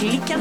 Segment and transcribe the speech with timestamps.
[0.00, 0.40] Klikken.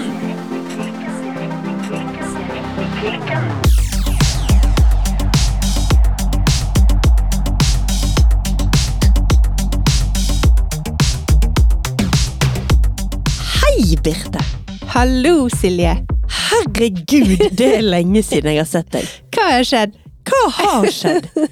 [13.59, 14.39] Hei, Birte.
[14.87, 15.97] Hallo, Silje.
[16.29, 19.11] Herregud, det er lenge siden jeg har sett deg.
[19.35, 19.99] Hva har skjedd?
[20.29, 21.29] Hva har skjedd?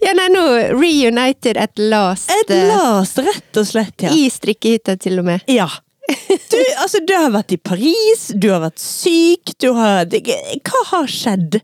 [0.00, 0.46] Ja, nei, nå
[0.80, 2.32] reunited at last.
[2.32, 4.16] At last, rett og slett, ja.
[4.16, 5.44] I strikkehytta, til og med.
[5.52, 5.68] Ja.
[6.50, 11.10] Du, altså, du har vært i Paris, du har vært syk, du har Hva har
[11.10, 11.60] skjedd?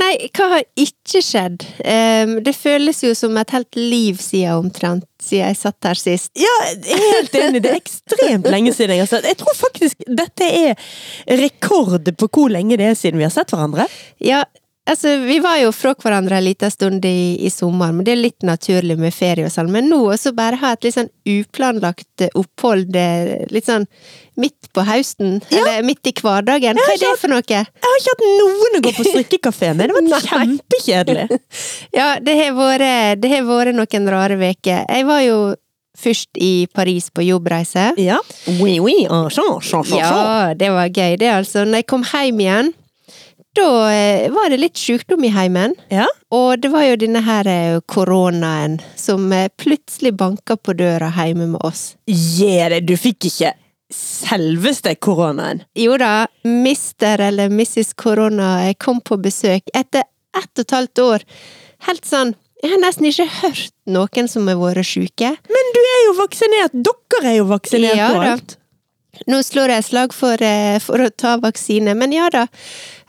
[0.00, 1.64] Nei, hva har ikke skjedd?
[1.84, 6.30] Um, det føles jo som et helt liv siden omtrent, siden jeg satt her sist.
[6.40, 6.54] Ja,
[6.86, 7.60] helt enig.
[7.64, 10.94] Det er ekstremt lenge siden jeg har sett Jeg tror faktisk dette er
[11.40, 13.88] rekord på hvor lenge det er siden vi har sett hverandre.
[14.24, 14.44] Ja,
[14.90, 18.20] altså, vi var jo fra hverandre en liten stund i, i sommer, men det er
[18.20, 19.70] litt naturlig med ferie og sånn.
[19.72, 22.98] Men nå også bare ha et litt sånn uplanlagt opphold,
[23.54, 23.86] litt sånn
[24.40, 26.78] midt på høsten, eller midt i hverdagen.
[26.80, 27.44] Hva er det for noe?
[27.46, 29.90] Jeg har ikke hatt noen å gå på strikkekafé med.
[29.90, 31.40] Det vært kjempekjedelig.
[31.98, 34.86] Ja, det har vært, det har vært noen rare uker.
[34.86, 35.40] Jeg var jo
[36.00, 37.90] først i Paris på jobbreise.
[38.00, 38.20] Ja.
[38.60, 39.04] Oui, oui.
[39.10, 39.98] ah, så, så, så, så.
[39.98, 41.66] Ja, det var gøy, det altså.
[41.66, 42.72] Når jeg kom hjem igjen,
[43.56, 45.74] da eh, var det litt sykdom i heimen.
[45.90, 46.06] Ja.
[46.34, 51.50] Og det var jo denne her eh, koronaen som eh, plutselig banka på døra hjemme
[51.54, 51.94] med oss.
[52.06, 53.54] Gjer det, du fikk ikke
[53.90, 55.64] selveste koronaen.
[55.74, 57.96] Jo da, mister eller Mrs.
[57.98, 60.06] Korona kom på besøk etter
[60.38, 61.26] ett og et halvt år.
[61.88, 65.30] Helt sånn Jeg har nesten ikke hørt noen som har vært syke.
[65.48, 66.74] Men du er jo vaksinert!
[66.76, 68.59] Dere er jo vaksinert Ja på alt.
[69.30, 72.46] Nå slår jeg slag for, eh, for å ta vaksine, men ja da.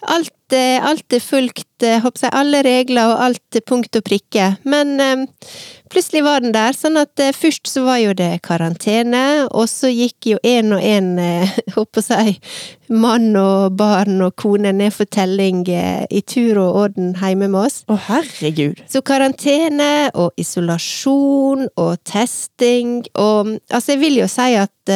[0.10, 4.48] Alt, eh, alt er fulgt, eh, håper jeg, alle regler og alt punkt og prikke.
[4.66, 5.26] Men um,
[5.94, 9.92] plutselig var den der, sånn at uh, først så var jo det karantene, og så
[9.94, 12.40] gikk jo en og en, eh, håper jeg,
[12.90, 17.68] mann og barn og kone ned for telling uh, i tur og orden hjemme med
[17.68, 17.84] oss.
[17.86, 18.82] Å, herregud.
[18.90, 24.92] Så karantene og isolasjon og testing og Altså, jeg vil jo si at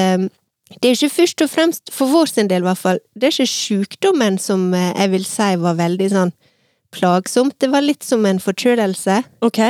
[0.81, 3.35] det er ikke først og fremst, for vår sin del i hvert fall, det er
[3.35, 6.33] ikke sykdommen som eh, jeg vil si var veldig sånn
[6.95, 7.57] plagsomt.
[7.59, 9.21] Det var litt som en forkjølelse.
[9.45, 9.61] Ok.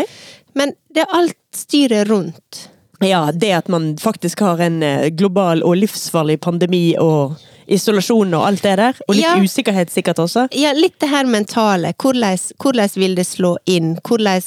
[0.58, 2.66] Men det er alt styret rundt.
[3.04, 7.36] Ja, det at man faktisk har en eh, global og livsfarlig pandemi og
[7.68, 8.98] isolasjon og alt det der.
[9.08, 9.36] Og litt Ja.
[9.42, 10.48] usikkerhet sikkert også.
[10.54, 11.94] Ja, litt det her mentale.
[11.98, 13.96] Hvordan, hvordan vil det slå inn?
[14.06, 14.42] Hvordan,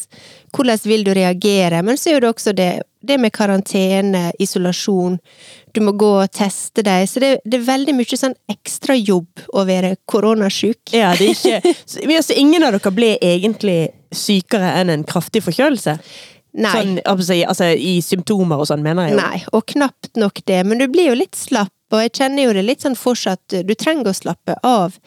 [0.55, 1.83] hvordan vil du reagere?
[1.83, 5.19] Men så er det også det, det med karantene, isolasjon.
[5.75, 7.09] Du må gå og teste deg.
[7.11, 10.95] Så det, det er veldig mye sånn ekstrajobb å være koronasjuk.
[10.95, 15.43] Ja, det er ikke så, altså, Ingen av dere ble egentlig sykere enn en kraftig
[15.45, 15.99] forkjølelse?
[16.59, 16.73] Nei.
[16.75, 19.21] Sånn, altså, i- symptomer og sånn, mener jeg jo.
[19.23, 20.61] Nei, og knapt nok det.
[20.67, 23.75] Men du blir jo litt slapp, og jeg kjenner jo det litt sånn fortsatt Du
[23.79, 24.99] trenger å slappe av.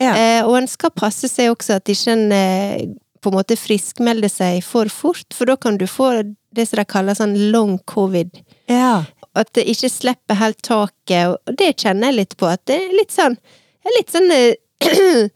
[0.00, 0.14] Ja.
[0.14, 2.86] Eh, og en skal passe seg også at ikke en eh,
[3.20, 6.12] på en måte friskmelder seg for fort, for da kan du få
[6.54, 8.30] det som de kaller sånn long covid.
[8.70, 9.04] Ja.
[9.36, 12.48] At det ikke slipper helt taket, og det kjenner jeg litt på.
[12.48, 13.36] At det er litt sånn
[13.84, 14.54] er Litt sånn eh,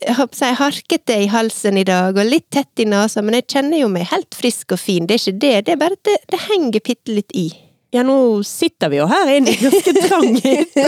[0.00, 3.82] jeg jeg harkete i halsen i dag, og litt tett i nesa, men jeg kjenner
[3.82, 5.06] jo meg helt frisk og fin.
[5.06, 7.50] Det er ikke det, det er bare at det, det henger bitte litt i.
[7.90, 10.84] ja, nå sitter vi jo her inne i ganske trang hytte.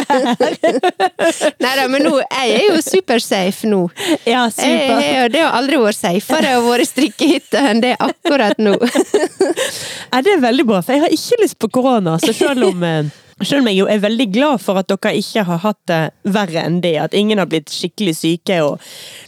[1.64, 3.80] Nei da, men nå, jeg er jo supersafe nå.
[4.28, 5.00] Ja, super.
[5.02, 8.76] jeg, det har aldri vært safere å være strikkehytte enn det er akkurat nå.
[10.12, 12.82] Ja, det er veldig bra, for jeg har ikke lyst på korona, så selv om
[12.84, 13.08] eh,
[13.46, 16.00] selv om jeg jo er veldig glad for at dere ikke har hatt det
[16.34, 18.58] verre enn det, at ingen har blitt skikkelig syke.
[18.64, 18.80] og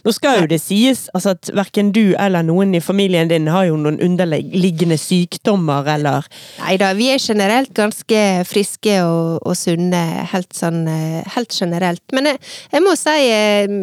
[0.05, 3.69] Nå skal jo det sies altså at verken du eller noen i familien din har
[3.69, 6.29] jo noen underliggende sykdommer eller
[6.61, 12.03] Nei da, vi er generelt ganske friske og, og sunne, helt sånn eh, helt generelt.
[12.15, 12.41] Men jeg,
[12.73, 13.75] jeg må si, eh,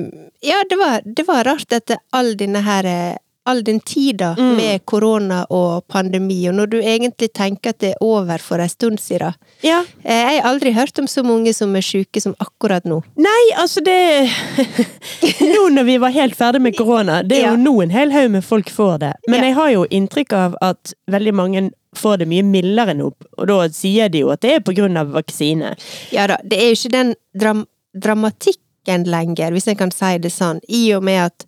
[0.45, 3.19] ja, det var, det var rart etter all denne her eh,
[3.49, 8.03] All den tida med korona og pandemi, og når du egentlig tenker at det er
[8.05, 9.33] over for en stund siden.
[9.65, 9.79] Ja.
[10.03, 12.99] Eh, Jeg har aldri hørt om så mange som er syke som akkurat nå.
[13.17, 14.29] Nei, altså det
[15.55, 17.51] Nå når vi var helt ferdig med korona, det er Ja.
[17.55, 19.13] jo nå en hel haug med folk får det.
[19.27, 19.45] Men Ja.
[19.47, 23.67] jeg har jo inntrykk av at veldig mange får det mye mildere nå, og da
[23.69, 25.75] sier de jo at det er på grunn av vaksine.
[26.11, 27.65] Ja da, det er jo ikke den dram
[27.97, 31.45] dramatikken lenger, hvis jeg kan si det sånn, i og med at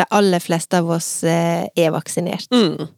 [0.00, 2.50] de aller fleste av oss eh, er vaksinert.
[2.54, 2.88] Mm.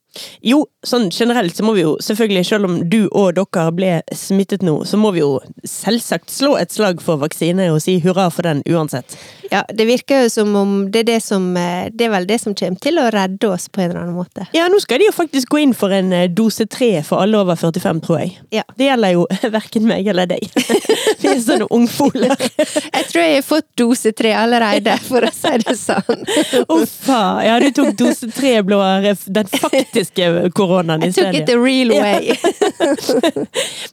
[0.44, 4.64] Jo, sånn generelt så må vi jo selvfølgelig, selv om du og dere ble smittet
[4.66, 5.38] nå, så må vi jo
[5.68, 9.16] selvsagt slå et slag for vaksine og si hurra for den uansett.
[9.52, 12.38] Ja, det virker jo som om det er det som eh, Det er vel det
[12.40, 14.46] som kommer til å redde oss på en eller annen måte.
[14.56, 17.40] Ja, nå skal de jo faktisk gå inn for en eh, dose tre for alle
[17.40, 18.32] over 45, tror jeg.
[18.54, 18.64] Ja.
[18.78, 19.26] Det gjelder jo
[19.58, 20.46] verken meg eller deg.
[21.22, 22.32] Vi er sånne ungfoler.
[22.92, 26.24] Jeg tror jeg har fått dose tre allerede, for å si det sånn.
[26.72, 27.20] Uffa.
[27.44, 28.78] Ja, du tok dose tre blå,
[29.26, 29.50] den
[30.02, 31.28] faktiske koronaen i Sverige.
[31.28, 32.36] I took it the real way.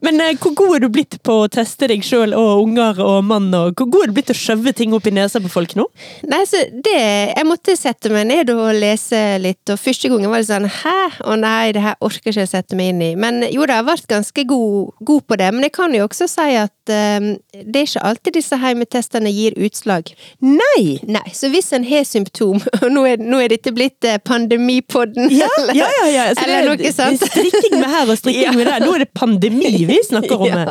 [0.00, 3.24] Men eh, hvor god er du blitt på å teste deg sjøl og unger og
[3.24, 3.50] mann?
[3.54, 5.74] og Hvor god er du blitt til å skjøve ting opp i nesa på folk
[5.78, 5.86] nå?
[6.30, 10.42] Nei, så det Jeg måtte sette meg ned og lese litt, og første gangen var
[10.42, 10.96] det sånn Hæ?
[11.26, 13.10] Å nei, det her orker ikke jeg sette meg inn i.
[13.18, 15.50] Men jo da, jeg har vært ganske god, god på det.
[15.54, 19.56] Men jeg kan jo også si at um, det er ikke alltid disse heimetestene gir
[19.60, 20.12] utslag.
[20.44, 20.98] Nei!
[21.10, 25.30] Nei, så hvis en har symptom, og nå er, nå er dette blitt eh, pandemipodden,
[25.30, 26.26] Ja, ja, ja.
[26.28, 26.34] ja.
[26.34, 27.24] Så eller det, noe sånt.
[27.30, 28.84] strikking med her og strikking med der.
[28.84, 30.48] Nå er det pandemi vi snakker om.
[30.60, 30.66] Ja.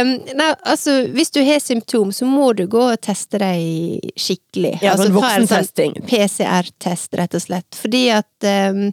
[0.00, 4.76] Um, nei, altså, hvis du har symptom, så må du gå og teste deg skikkelig.
[4.84, 5.96] Ja, altså, sånn ta en voksentesting.
[6.08, 7.78] PCR-test, rett og slett.
[7.80, 8.86] Fordi at um,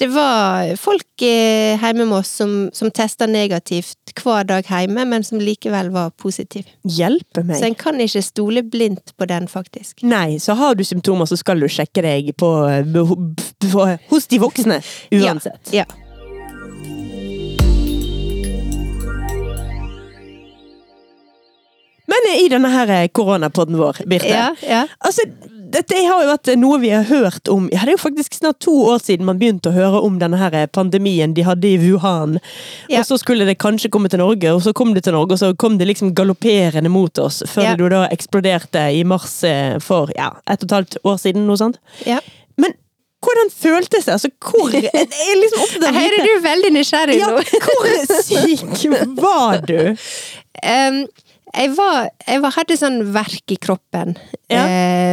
[0.00, 5.24] det var folk eh, hjemme med oss som, som testa negativt hver dag hjemme, men
[5.26, 6.64] som likevel var positive.
[6.88, 7.58] Hjelpe meg.
[7.60, 10.00] Så en kan ikke stole blindt på den, faktisk.
[10.08, 12.50] Nei, så har du symptomer, så skal du sjekke deg på,
[12.96, 14.59] på, hos de voksne.
[15.10, 15.72] Uansett.
[15.72, 15.84] Ja.
[22.10, 24.28] Men i denne her koronapodden vår, Birte.
[24.28, 24.80] Ja, ja.
[24.98, 25.22] Altså,
[25.70, 28.58] dette har jo vært noe vi har hørt om Ja, det er jo faktisk snart
[28.64, 32.40] to år siden man begynte å høre om denne her pandemien de hadde i Wuhan.
[32.90, 33.04] Ja.
[33.04, 35.42] Og så skulle det kanskje komme til Norge, og så kom det til Norge, og
[35.44, 37.76] så kom det liksom galopperende mot oss, før Ja.
[37.78, 41.60] det da eksploderte i mars eh, for ja, ett og et halvt år siden, noe
[41.62, 41.78] sånt.
[42.06, 42.18] ja.
[42.58, 42.74] Men
[43.20, 44.12] hvordan føltes det?
[44.16, 47.42] Altså, hvor Jeg er liksom opptatt av Her er du veldig nysgjerrig ja, nå.
[47.66, 48.86] Hvor syk
[49.20, 49.80] var du?
[50.64, 51.04] Um,
[51.50, 54.12] jeg var, jeg var, hadde sånn verk i kroppen
[54.50, 54.62] Ja.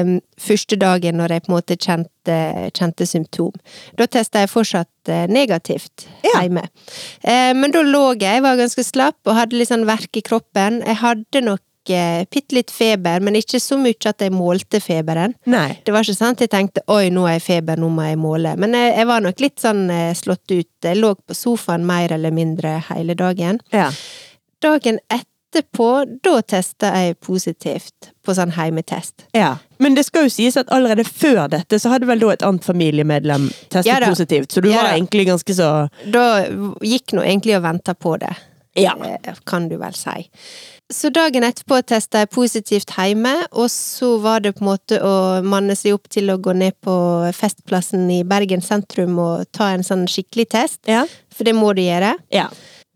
[0.05, 2.35] um, første dagen når jeg på en måte kjente,
[2.77, 3.55] kjente symptom.
[3.97, 6.43] Da testa jeg fortsatt eh, negativt Ja.
[6.43, 6.67] hjemme.
[7.25, 10.25] Um, men da lå jeg, jeg var ganske slapp og hadde litt sånn verk i
[10.25, 10.83] kroppen.
[10.85, 11.63] Jeg hadde nok
[11.93, 15.33] eh, bitte litt feber, men ikke så mye at jeg målte feberen.
[15.45, 15.79] Nei.
[15.85, 18.55] Det var ikke sant jeg tenkte oi, nå er jeg feber, nå må jeg måle.
[18.59, 20.69] Men jeg, jeg var nok litt sånn eh, slått ut.
[20.83, 23.59] Jeg lå på sofaen mer eller mindre hele dagen.
[23.73, 23.89] Ja.
[24.63, 25.89] Dagen etterpå,
[26.25, 29.27] da testa jeg positivt på sånn heimetest.
[29.37, 29.55] ja.
[29.77, 32.63] Men det skal jo sies at allerede før dette, så hadde vel da et annet
[32.65, 35.67] familiemedlem testet Ja positivt, så du Ja var egentlig ganske så
[36.09, 36.23] Da
[36.81, 38.31] gikk nå egentlig og venta på det,
[38.77, 38.93] Ja.
[39.03, 40.29] eh, kan du vel si.
[40.93, 45.41] Så dagen etterpå testa jeg positivt hjemme, og så var det på en måte å
[45.43, 46.93] manne seg opp til å gå ned på
[47.35, 51.03] Festplassen i Bergen sentrum og ta en sånn skikkelig test, Ja.
[51.33, 52.15] for det må du gjøre.
[52.31, 52.47] ja.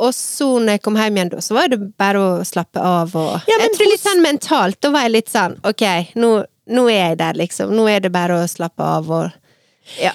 [0.02, 3.12] Og så når jeg kom hjem igjen, da, så var det bare å slappe av
[3.16, 5.84] og Ja, men Jeg tror litt sånn mentalt, da var jeg litt sånn ok,
[6.16, 6.32] nå,
[6.74, 7.70] nå er jeg der, liksom.
[7.76, 9.32] Nå er det bare å slappe av og
[10.02, 10.14] Ja.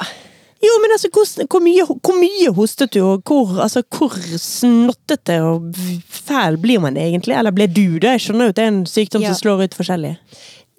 [0.64, 5.36] Jo, men altså, hvor, hvor, mye, hvor mye hostet du, og hvor, altså, hvor snottete
[5.44, 5.76] og
[6.08, 7.36] fæl blir man egentlig?
[7.36, 8.14] Eller ble du det?
[8.16, 9.32] Jeg skjønner jo at det er en sykdom Ja.
[9.34, 10.14] som slår ut forskjellig.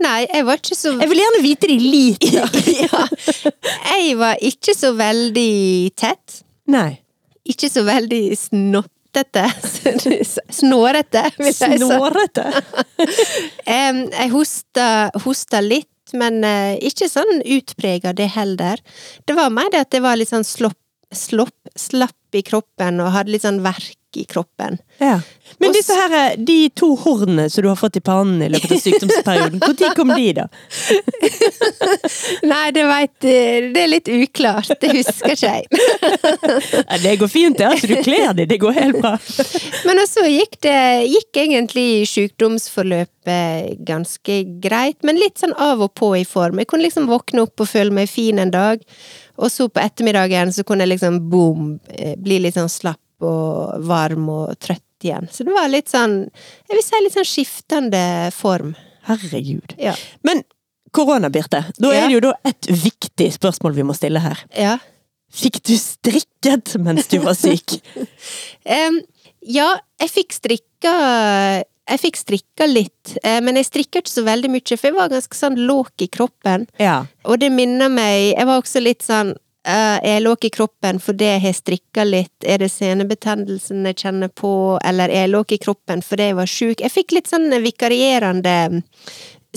[0.03, 2.59] Nei, jeg var ikke så Jeg vil gjerne vite det i liter!
[2.83, 3.05] ja.
[3.97, 5.53] Jeg var ikke så veldig
[5.97, 6.41] tett.
[6.69, 6.99] Nei.
[7.47, 9.45] Ikke så veldig snottete.
[10.59, 11.69] Snårete, vil jeg si.
[11.81, 12.43] Snårete.
[13.67, 14.87] Jeg hosta,
[15.23, 18.81] hosta litt, men eh, ikke sånn utprega det heller.
[19.25, 20.79] Det var mer det at det var litt sånn slopp,
[21.11, 24.77] slopp, slapp i kroppen og hadde litt sånn verk i kroppen.
[24.97, 25.19] Ja.
[25.57, 28.81] Men disse her, de to hornene som du har fått i pannen i løpet av
[28.85, 30.47] sykdomsperioden, når kom de, da?
[32.51, 34.71] Nei, det veit Det er litt uklart.
[34.81, 35.65] Det husker ikke jeg.
[36.87, 37.67] Ja, det går fint, det.
[37.67, 38.47] Altså, du kler deg.
[38.49, 39.13] det går helt bra.
[39.87, 40.77] Men så gikk det
[41.09, 46.61] gikk egentlig sykdomsforløpet ganske greit, men litt sånn av og på i form.
[46.61, 48.83] Jeg kunne liksom våkne opp og føle meg fin en dag,
[49.37, 53.81] og så på ettermiddagen så kunne jeg liksom boom, eh, bli litt sånn slapp og
[53.87, 55.27] varm og trøtt igjen.
[55.31, 56.19] Så det var litt sånn,
[56.67, 58.03] jeg vil si litt sånn skiftende
[58.35, 58.75] form.
[59.07, 59.75] Herregud.
[59.79, 59.93] Ja.
[60.25, 60.43] Men
[60.91, 61.63] korona, Birte.
[61.77, 62.03] Da Ja.
[62.03, 64.37] er det jo da et viktig spørsmål vi må stille her.
[64.57, 64.77] Ja.
[65.31, 67.77] Fikk du strikket mens du var syk?
[68.65, 69.01] um,
[69.41, 70.93] ja, jeg fikk strikka
[71.87, 75.07] Jeg fikk strikka litt, eh, men jeg strikka ikke så veldig mye, for jeg var
[75.13, 76.65] ganske sånn låg i kroppen.
[76.83, 77.05] Ja.
[77.23, 81.27] Og det minner meg Jeg var også litt sånn Er jeg låg i kroppen fordi
[81.27, 82.35] jeg har strikka litt?
[82.47, 84.51] Er det senebetennelsen jeg kjenner på?
[84.85, 86.83] Eller er jeg låg i kroppen fordi jeg var sjuk?
[86.85, 88.55] Jeg fikk litt sånn vikarierende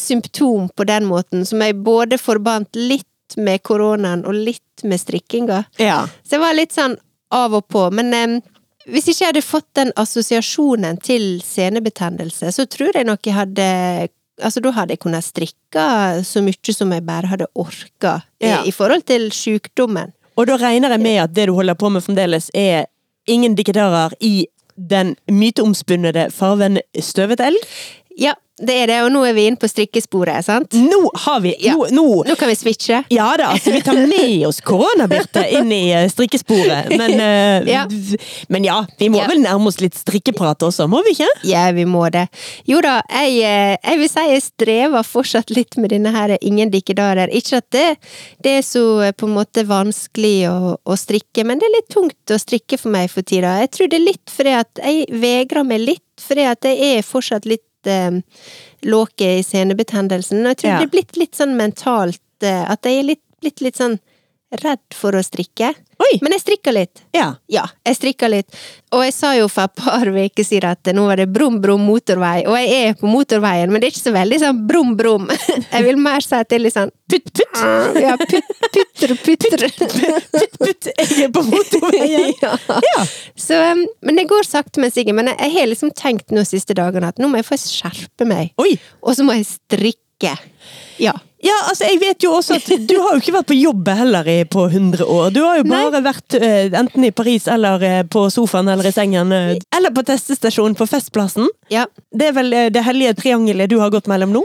[0.01, 5.65] symptom på den måten, som jeg både forbandt litt med koronaen og litt med strikkinga.
[5.79, 6.03] Ja.
[6.25, 6.97] Så jeg var litt sånn
[7.31, 7.85] av og på.
[7.95, 8.39] Men em,
[8.91, 13.69] hvis ikke jeg hadde fått den assosiasjonen til senebetennelse, så tror jeg nok jeg hadde
[14.43, 15.85] Altså, da hadde jeg kunnet strikke
[16.27, 18.63] så mye som jeg bare hadde orka, Ja.
[18.65, 20.13] i, i forhold til sjukdommen.
[20.37, 22.87] Og da regner jeg med at det du holder på med fremdeles, er
[23.29, 27.59] ingen diktarer i den myteomspunne farven støvet elg?
[28.17, 30.75] Ja, det er det, og nå er vi inne på strikkesporet, sant?
[30.77, 31.75] Nå har vi Ja.
[31.75, 33.03] nå, nå Nå kan vi switche.
[33.11, 36.91] Ja da, altså vi tar med oss koronabirte inn i eh, strikkesporet.
[37.01, 37.87] Men uh, Ja.
[38.49, 39.27] men ja, vi må Ja.
[39.31, 41.29] vel nærme oss litt strikkeprat også, må vi ikke?
[41.49, 42.27] Ja, vi må det.
[42.69, 46.71] Jo da, jeg, eh, jeg vil si jeg strever fortsatt litt med denne her ingen
[46.73, 47.33] dikkedarer.
[47.33, 47.87] Ikke at det,
[48.45, 48.85] det er så
[49.17, 52.93] på en måte vanskelig å, å strikke, men det er litt tungt å strikke for
[52.93, 53.57] meg for tida.
[53.65, 57.07] Jeg tror det er litt fordi at jeg vegrer meg litt, fordi at jeg er
[57.07, 58.11] fortsatt litt eh,
[58.83, 60.41] låket i senebetennelsen.
[60.45, 60.79] Og jeg tror Ja.
[60.79, 63.99] det er blitt litt sånn mentalt eh, at jeg er litt, blitt litt sånn
[64.63, 65.75] redd for å strikke.
[66.11, 66.19] Oi!
[66.23, 67.03] Men jeg strikka litt.
[67.15, 67.29] Ja.
[67.51, 68.57] Ja, jeg strikka litt.
[68.95, 71.85] Og jeg sa jo for et par uker siden at nå var det brum, brum
[71.87, 75.29] motorvei, og jeg er på motorveien, men det er ikke så veldig sånn brum, brum.
[75.75, 77.61] Jeg vil mer si at det er litt sånn Putt, putt!
[78.05, 79.65] Ja, putt, putter, putter.
[79.79, 80.91] Putt, putt!
[80.91, 82.35] Jeg er på motorveien!
[82.43, 82.55] Ja.
[82.91, 83.07] Ja.
[83.39, 85.17] Så, um, men det går sakte, men sikkert.
[85.19, 88.55] Men jeg har liksom tenkt nå siste dagene at nå må jeg få skjerpe meg,
[88.63, 88.75] Oi!
[89.03, 90.35] og så må jeg strikke.
[91.03, 91.15] Ja.
[91.41, 94.29] Ja, altså jeg vet jo også at du har jo ikke vært på jobb heller
[94.29, 95.31] i, på 100 år.
[95.33, 95.79] Du har jo Nei.
[95.89, 99.33] bare vært uh, enten i Paris eller uh, på sofaen eller i sengen.
[99.33, 101.49] Uh, eller på testestasjonen på Festplassen.
[101.73, 101.87] ja.
[102.11, 104.43] Det er vel det hellige triangelet du har gått mellom nå?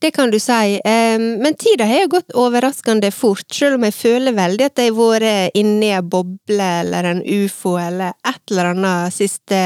[0.00, 0.78] Det kan du si.
[0.86, 4.98] Men tida har jo gått overraskende fort, selv om jeg føler veldig at jeg har
[5.18, 9.58] vært inni ei boble eller en ufo eller et eller annet siste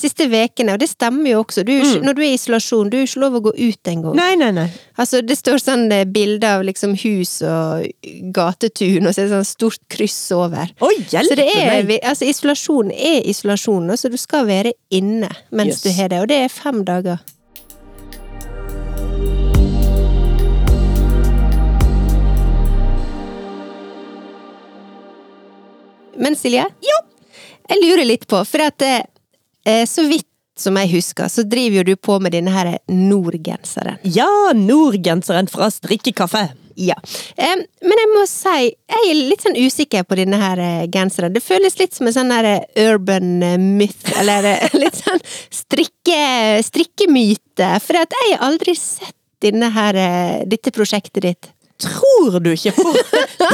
[0.00, 1.62] Siste vekene, og det stemmer jo også.
[1.66, 4.14] Du, ikke- Når du er i isolasjon, du er ikke lov å gå ut engang.
[4.16, 4.68] Nei, nei, nei.
[4.96, 7.84] Altså, det står sånn eh, bilde av liksom hus og
[8.32, 10.72] gatetun, og så er det sånn stort kryss over.
[10.80, 12.00] Oi, Så det er, meg!
[12.02, 15.82] altså isolasjon er isolasjon, så du skal være inne mens Yes.
[15.82, 17.18] du har det, og det er fem dager.
[26.16, 26.66] Men Silje?
[26.84, 26.98] Ja.
[27.70, 29.02] Jeg lurer litt på, for at eh,
[29.88, 30.26] så vidt
[30.60, 34.00] som jeg husker, så driver jo du på med denne her Nord-genseren.
[34.04, 36.50] Ja, Nordgenseren fra strikkekaffe.
[36.80, 36.96] Ja.
[37.36, 41.34] Men jeg må si, jeg er litt sånn usikker på denne her eh, genseren.
[41.34, 45.20] Det føles litt som en sånn her eh, urban eh, myth, eller eh, litt sånn
[45.26, 46.20] strikke,
[46.64, 47.72] strikkemyte.
[47.84, 51.52] For jeg har aldri sett denne her, eh, dette prosjektet ditt.
[51.80, 52.92] Tror du ikke på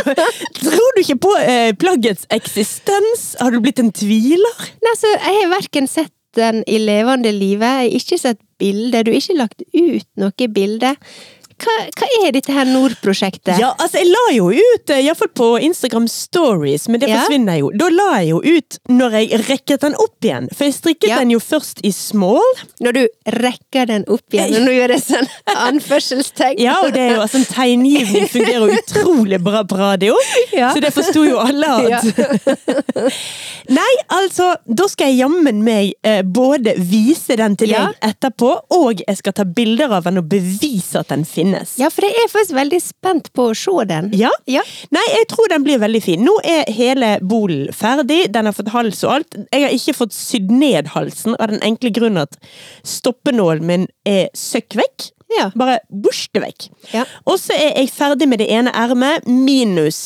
[0.64, 3.28] Tror du ikke på eh, plaggets eksistens?
[3.40, 4.62] Har du blitt en tviler?
[4.82, 9.02] Nei, altså, jeg har verken sett den i levende live, jeg har ikke sett bilde,
[9.04, 10.92] du har ikke lagt ut noe bilde.
[11.56, 13.56] Hva, hva er dette her Nord-prosjektet?
[13.58, 17.22] Ja, altså jeg la jo ut, eh, iallfall på Instagram Stories, men det Ja.
[17.22, 17.70] forsvinner jo.
[17.72, 21.18] Da la jeg jo ut når jeg rekket den opp igjen, for jeg strikket Ja.
[21.22, 22.44] den jo først i small.
[22.80, 23.08] Når du
[23.38, 26.58] rekker den opp igjen, og nå gjør jeg sånn anførselstegn.
[26.60, 30.14] Ja, og det er jo altså en tegngivning fungerer utrolig bra på radio,
[30.52, 30.74] Ja.
[30.74, 32.04] så det forsto jo alle at
[33.68, 39.00] Nei, altså, da skal jeg jammen meg eh, både vise den til deg etterpå, og
[39.06, 41.45] jeg skal ta bilder av den og bevise at den finnes.
[41.80, 44.10] Ja, for jeg er faktisk veldig spent på å se den.
[44.18, 44.30] Ja.
[44.50, 44.62] Ja.
[44.94, 46.24] Nei, jeg tror den blir veldig fin.
[46.26, 49.36] Nå er hele bolen ferdig, den har fått hals og alt.
[49.52, 52.38] Jeg har ikke fått sydd ned halsen av den enkle grunn at
[52.86, 55.10] stoppenålen min er søkk vekk.
[55.36, 55.48] Ja.
[55.58, 56.68] Bare borste vekk.
[56.94, 57.02] Ja.
[57.26, 59.98] Og så er jeg ferdig med det ene ermet, minus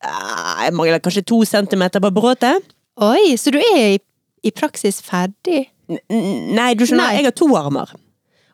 [0.00, 2.64] eh, Jeg mangler kanskje to centimeter på bråtet.
[3.04, 4.00] Oi, så du er i,
[4.46, 5.66] i praksis ferdig?
[5.90, 6.00] N-
[6.56, 7.18] Nei, du skjønner, Nei.
[7.20, 7.92] jeg har to armer.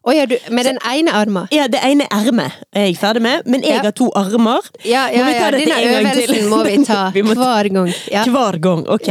[0.00, 1.49] Å ja, du, med den ene armen?
[1.52, 3.83] Ja, Det ene ermet er jeg ferdig med, men jeg Ja.
[3.85, 4.64] har to armer.
[4.85, 7.92] Ja, ja, ja, denne øvelsen må vi ta Vi må hver gang.
[8.11, 8.25] Ja.
[8.25, 8.87] Hver gang.
[8.88, 9.09] Ok.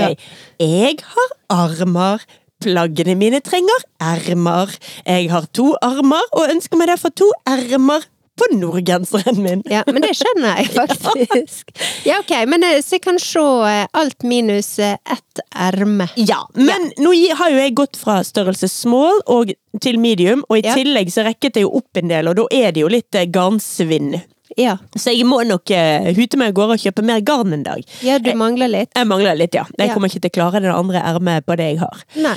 [0.60, 2.26] Jeg har armer.
[2.60, 4.74] Plaggene mine trenger ermer.
[5.06, 8.04] Jeg har to armer, og ønsker meg derfor to ermer
[8.40, 9.62] på nordgenseren min.
[9.70, 10.72] ja, men det skjønner jeg
[11.10, 11.74] faktisk.
[12.08, 16.08] Ja, ok, men eh, så jeg kan se eh, alt minus eh, ett erme.
[16.20, 19.54] Ja, men nå har jo jeg gått fra størrelse small og
[19.84, 20.74] til medium, og i Ja.
[20.80, 24.16] tillegg så rekket jeg jo opp en del, og da er det jo litt garnsvinn.
[24.58, 24.78] Ja.
[24.98, 27.84] Så jeg må nok uh, hute meg av gårde og kjøpe mer garn en dag.
[28.04, 28.90] ja, du mangler litt.
[28.98, 29.64] Jeg mangler litt, ja.
[29.78, 29.94] Jeg Ja.
[29.94, 32.02] kommer ikke til å klare det andre ermet på det jeg har.
[32.18, 32.34] Nei.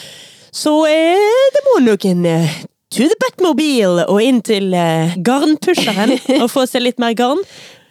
[0.53, 2.59] Så eh, det må nok en eh,
[2.93, 7.41] to the Batmobile og inn til eh, garnpusheren og få seg litt mer garn.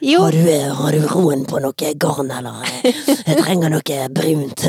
[0.02, 2.66] Jo, Har du, har du roen på noe garn, eller?
[3.28, 4.64] Jeg trenger noe brunt.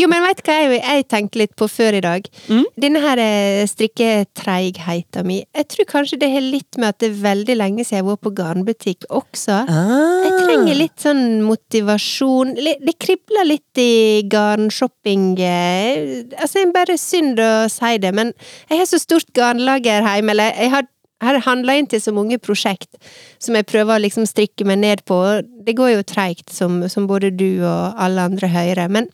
[0.00, 2.24] jo men veit hva jeg, jeg tenkte litt på før i dag?
[2.48, 2.62] Mm.
[2.80, 5.42] Denne her eh, strikketreigheten min.
[5.56, 8.20] Jeg tror kanskje det har litt med at det er veldig lenge siden jeg var
[8.24, 9.58] på garnbutikk også.
[9.68, 10.38] Jeg Ah.
[10.46, 12.54] trenger litt sånn motivasjon.
[12.56, 15.34] Det kribler litt i garnshopping.
[15.38, 18.32] eh, Altså, det er bare synd å si det, men
[18.70, 20.88] jeg har så stort garnlager hjemme, eller jeg har,
[21.20, 22.98] har handla inn til så mange prosjekt
[23.40, 25.18] som jeg prøver å liksom strikke meg ned på.
[25.66, 29.08] Det går jo treigt, som, som både du og alle andre hører, men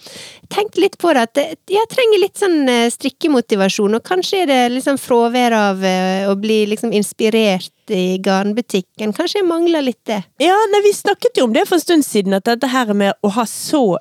[0.52, 4.60] tenk litt på det at jeg trenger litt sånn eh, strikkemotivasjon, og kanskje er det
[4.76, 9.14] liksom fravær av eh, å bli liksom inspirert i garnbutikken.
[9.14, 10.22] Kanskje jeg mangler litt det.
[10.42, 13.14] Ja, nei, vi snakket jo om det for en stund siden, at dette her med
[13.22, 13.98] å ha så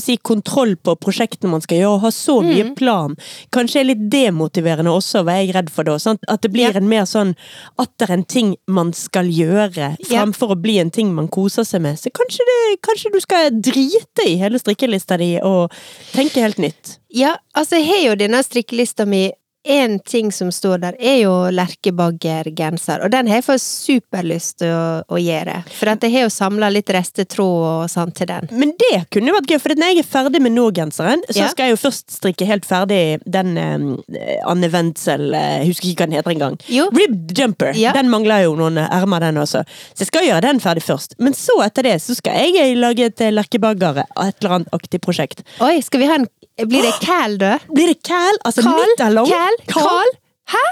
[0.00, 2.74] si, kontroll på prosjektene man skal gjøre, og ha så mye Mm.
[2.76, 3.16] plan,
[3.52, 5.98] kanskje er litt demotiverende også, var jeg redd for da.
[5.98, 6.20] Sant?
[6.28, 6.76] At det blir Ja.
[6.78, 7.34] en mer sånn
[7.78, 11.80] atter en ting man skal gjøre, fremfor fremfor å bli en ting man koser seg
[11.82, 11.96] med.
[11.98, 15.70] Så kanskje, det, kanskje du skal drite i hele strikkelista di og
[16.12, 16.98] tenke helt nytt.
[17.10, 19.30] Ja, altså jeg har jo denne strikkelista mi.
[19.64, 24.72] En ting som står der, er jo lerkebaggergenser, og den har jeg fått superlyst til
[24.74, 25.54] å, å gjøre.
[25.72, 28.48] For at jeg har jo samla litt restetråd og sånn til den.
[28.52, 31.48] Men det kunne jo vært gøy, for når jeg er ferdig med nå-genseren, så Ja.
[31.52, 36.04] skal jeg jo først strikke helt ferdig den eh, Anne Wendsel eh, Jeg husker ikke
[36.04, 36.58] hva den heter engang.
[36.94, 37.72] Rib jumper.
[37.80, 37.92] Ja.
[37.96, 39.64] Den mangler jo noen ermer, den også.
[39.94, 41.16] Så jeg skal gjøre den ferdig først.
[41.18, 45.40] Men så etter det så skal jeg lage et lerkebagger, et eller annet aktig prosjekt.
[45.64, 46.28] Oi, skal vi ha en
[46.62, 47.58] Blir det kæl, da?
[47.74, 48.36] Blir det kæl?
[48.46, 49.26] Altså midterlang?
[49.26, 49.56] Kæl?
[49.66, 50.12] Kæl?
[50.54, 50.64] Hæ?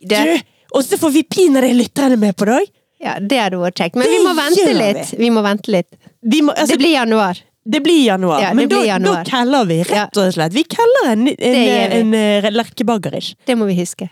[0.00, 0.38] Det, Du!
[0.78, 2.66] Og så får vi pinadø lytterne med på det òg!
[3.00, 3.94] ja, det hadde vært kjekt.
[3.94, 5.12] Men Det vi må vente litt.
[5.18, 5.86] Vi må vente litt.
[6.22, 7.38] Vi må, altså, Det blir januar.
[7.64, 9.24] Det blir januar, Ja, det men blir da, januar.
[9.24, 10.52] da kaller vi, rett og slett.
[10.52, 11.68] Vi kaller en, en, vi.
[12.00, 13.34] en, en lerkebaggerish.
[13.46, 14.08] Det må vi huske.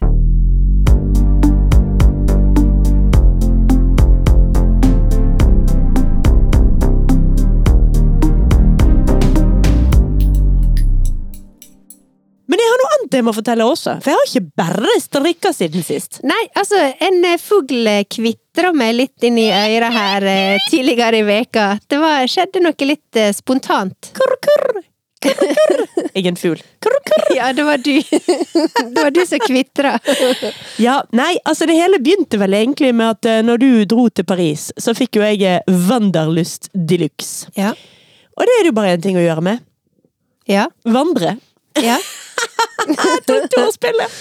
[13.06, 16.20] Annet jeg må fortelle også, for jeg har ikke bare strikka siden sist.
[16.26, 21.26] Nei, altså, en eh, fugl kvitra meg litt inn i øret her eh, tidligere i
[21.26, 21.78] veka.
[21.88, 24.10] Det var, skjedde noe litt eh, spontant.
[24.16, 24.82] Kurr, kurr,
[25.22, 25.84] kurr, kurr.
[26.12, 26.62] Jeg er en fugl.
[26.82, 27.26] Kurr, kurr.
[27.36, 27.94] Ja, det var du.
[28.92, 29.96] det var du som kvitra.
[30.82, 34.26] Ja, nei, altså det hele begynte vel egentlig med at eh, når du dro til
[34.28, 37.50] Paris, så fikk jo jeg eh, Wanderlust de luxe.
[37.56, 37.72] Ja.
[38.36, 39.64] Og det er det jo bare én ting å gjøre med.
[40.50, 40.68] Ja.
[40.84, 41.38] Vandre.
[41.82, 41.96] Ja.
[43.66, 44.16] Ordspillet!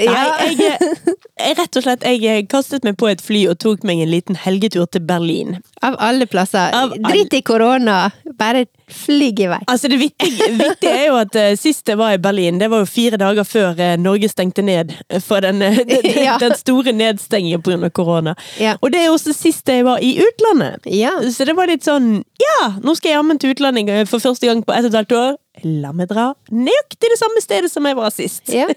[0.00, 0.12] Ja.
[0.12, 3.58] Nei, jeg, eh, jeg rett og slett jeg eh, kastet meg på et fly og
[3.62, 5.58] tok meg en liten helgetur til Berlin.
[5.86, 6.72] Av alle plasser.
[6.76, 8.10] Av alle- Drit i korona.
[8.40, 9.60] Bare flyg i vei.
[9.70, 12.82] Altså Det vittige, viktige er jo at uh, sist jeg var i Berlin, det var
[12.82, 14.90] jo fire dager før uh, Norge stengte ned
[15.22, 16.36] for den, uh, den, Ja.
[16.42, 17.88] den store nedstengingen pga.
[17.94, 18.34] korona.
[18.58, 18.74] Ja.
[18.82, 20.82] Og det er også sist jeg var i utlandet.
[20.90, 21.14] Ja.
[21.30, 24.48] Så det var litt sånn Ja, nå skal jeg jammen til utlandet eh, for første
[24.48, 25.34] gang på ett og et halvt år.
[25.66, 28.48] La meg dra nøyaktig det samme stedet som jeg var sist.
[28.54, 28.68] Ja.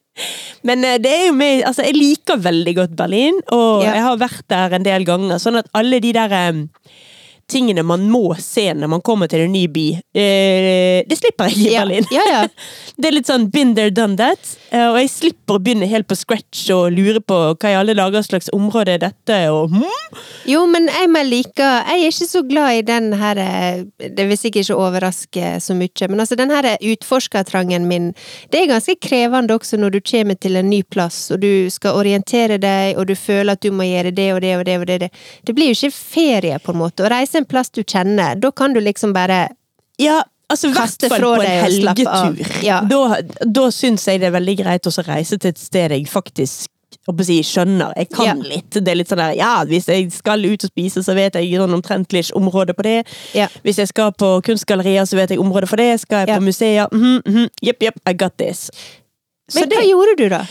[0.66, 3.94] Men eh, det er jo med, altså jeg liker veldig godt Berlin, og Ja.
[3.96, 5.38] jeg har vært der en del ganger.
[5.42, 6.62] Sånn at alle de der eh,
[7.50, 11.58] tingene man må se når man kommer til en ny by, eh, det slipper jeg
[11.66, 11.84] i Ja.
[11.84, 12.06] Berlin.
[12.14, 12.42] Ja, ja.
[13.00, 14.38] Det er litt sånn been there, done that.
[14.70, 17.94] eh, Og jeg slipper å begynne helt på scratch og lure på hva i alle
[17.96, 20.18] dager slags område er dette, og hm?
[20.50, 23.84] Jo, men jeg må like Jeg er ikke så glad i den her eh,
[24.16, 28.10] Det vil sikkert ikke overraske så mye, men altså den her utforskertrangen min
[28.52, 31.96] Det er ganske krevende også når du kommer til en ny plass, og du skal
[31.98, 34.86] orientere deg, og du føler at du må gjøre det og det og det og
[34.88, 34.98] det.
[35.04, 35.10] Det,
[35.46, 37.04] det blir jo ikke ferie, på en måte.
[37.06, 39.48] Å reise en plass du kjenner, da kan du liksom bare
[40.00, 42.34] Ja, altså Kaste fra deg og slappe av.
[42.34, 42.62] helgetur.
[42.64, 42.80] Ja.
[42.88, 46.68] Da, da syns jeg det er veldig greit å reise til et sted jeg faktisk
[47.10, 47.92] jeg skjønner.
[47.96, 48.34] Jeg kan Ja.
[48.34, 48.70] litt.
[48.70, 51.50] Det er litt sånn der, ja, Hvis jeg skal ut og spise, så vet jeg
[51.58, 53.06] sånn omtrentlig området på det.
[53.34, 53.46] Ja.
[53.64, 56.00] Hvis jeg skal på kunstgallerier, så vet jeg området for det.
[56.00, 56.38] Skal jeg Ja.
[56.38, 58.70] på museer, mhm, mhm, jepp, jepp, I got this.
[59.50, 60.44] Så Men det, hva gjorde du, da?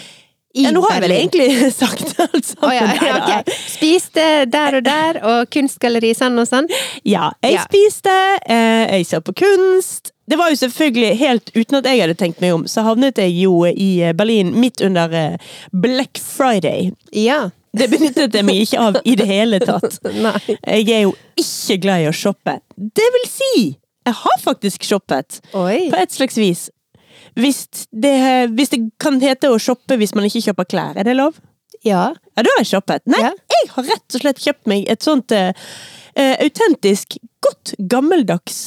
[0.57, 1.49] Ja, nå har jeg vel egentlig
[1.81, 2.65] sagt alt sammen.
[2.65, 3.57] Oh, ja, ja, okay.
[3.69, 6.69] Spiste der og der, og kunstgalleri sånn og sånn?
[7.05, 8.15] Ja, jeg spiste,
[8.49, 10.13] eh, jeg ser på kunst.
[10.29, 13.33] Det var jo selvfølgelig helt uten at jeg hadde tenkt meg om, så havnet jeg
[13.37, 16.91] jo i eh, Berlin midt under eh, Black Friday.
[17.13, 17.49] Ja.
[17.77, 19.99] Det benyttet jeg meg ikke av i det hele tatt.
[20.25, 20.39] Nei.
[20.47, 22.57] Jeg er jo ikke glad i å shoppe.
[22.73, 23.53] Det vil si,
[24.09, 25.41] jeg har faktisk shoppet.
[25.53, 25.89] Oi.
[25.93, 26.67] På et slags vis.
[27.39, 28.15] Hvis det,
[28.55, 31.37] hvis det kan hete å shoppe hvis man ikke kjøper klær, er det lov?
[31.85, 32.09] Ja.
[32.35, 33.05] Ja, da har jeg shoppet.
[33.07, 33.31] Nei, Ja.
[33.55, 35.53] jeg har rett og slett kjøpt meg et sånt eh,
[36.43, 38.65] autentisk, godt gammeldags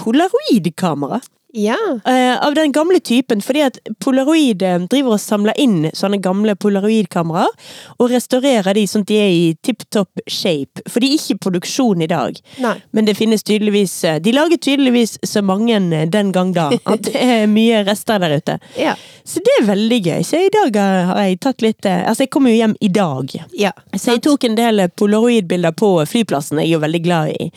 [0.00, 1.20] polaroidkamera.
[1.52, 1.76] Ja.
[2.08, 6.52] Uh, av den gamle typen, fordi at Polaroid eh, driver og samler inn sånne gamle
[6.60, 7.54] polaroidkameraer,
[7.96, 10.84] og restaurerer de sånn at de er i tipp topp shape.
[10.84, 12.36] For de er ikke i produksjon i dag.
[12.60, 12.74] Nei.
[12.92, 15.80] Men det finnes tydeligvis eh, De lager tydeligvis så mange
[16.12, 18.58] den gang da, at det er mye rester der ute.
[18.76, 18.98] Ja.
[19.24, 20.22] Så det er veldig gøy.
[20.28, 23.36] Så i dag har jeg tatt litt Altså, jeg kommer jo hjem i dag.
[23.56, 23.72] ja.
[23.96, 26.60] Så jeg tok en del polaroid-bilder på flyplassen.
[26.60, 27.48] Jeg er jo veldig glad i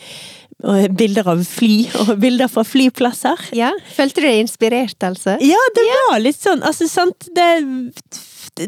[0.96, 3.48] bilder av fly, og bilder fra flyplasser.
[3.56, 3.72] ja.
[3.96, 5.36] Følte du deg inspirert, altså?
[5.42, 7.48] Ja, det var litt sånn, altså sant det,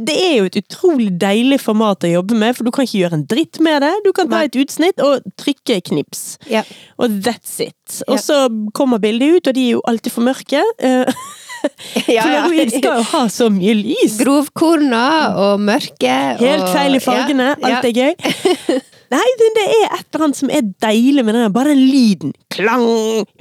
[0.01, 3.19] det er jo et utrolig deilig format å jobbe med, for du kan ikke gjøre
[3.21, 3.93] en dritt med det.
[4.07, 6.39] Du kan ta et utsnitt og trykke knips.
[6.51, 6.63] Ja.
[6.99, 8.01] Og that's it.
[8.09, 8.23] Og Ja.
[8.23, 8.39] så
[8.73, 10.63] kommer bildet ut, og de er jo alltid for mørke.
[11.65, 14.19] for Polaroid skal jo ha så mye lys!
[14.21, 15.05] Grovkorna
[15.41, 16.17] og mørke.
[16.41, 17.53] Helt feil i fargene.
[17.61, 18.81] Ja, Alt er gøy.
[19.14, 21.53] Nei, men det er et eller annet som er deilig med den.
[21.55, 22.33] Bare den lyden.
[22.55, 22.87] Klang!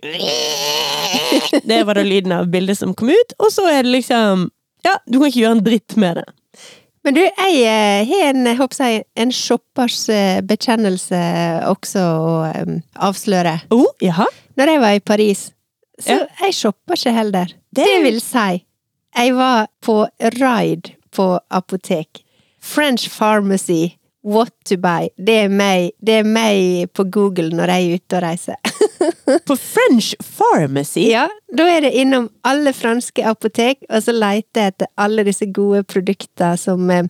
[1.63, 3.33] Det var da lyden av bildet som kom ut.
[3.41, 4.47] Og så er det liksom
[4.86, 6.25] Ja, du kan ikke gjøre en dritt med det.
[7.03, 11.19] Men du, jeg eh, har en, jeg, en shoppers eh, bekjennelse
[11.67, 13.57] også å eh, avsløre.
[13.75, 14.27] Oh, jaha?
[14.59, 15.41] Når jeg var i Paris,
[15.99, 16.27] så Ja.
[16.45, 17.51] jeg shopper ikke heller.
[17.75, 18.63] Det- Det vil si,
[19.17, 19.97] jeg var på
[20.39, 22.23] ride på apotek.
[22.62, 25.09] French Pharmacy, what to buy.
[25.17, 28.55] Det er meg, det er meg på Google når jeg er ute og reiser.
[29.47, 31.09] På French Pharmacy?
[31.12, 35.45] Ja, da er det innom alle franske apotek, og så leter jeg etter alle disse
[35.53, 37.03] gode produkter som eh,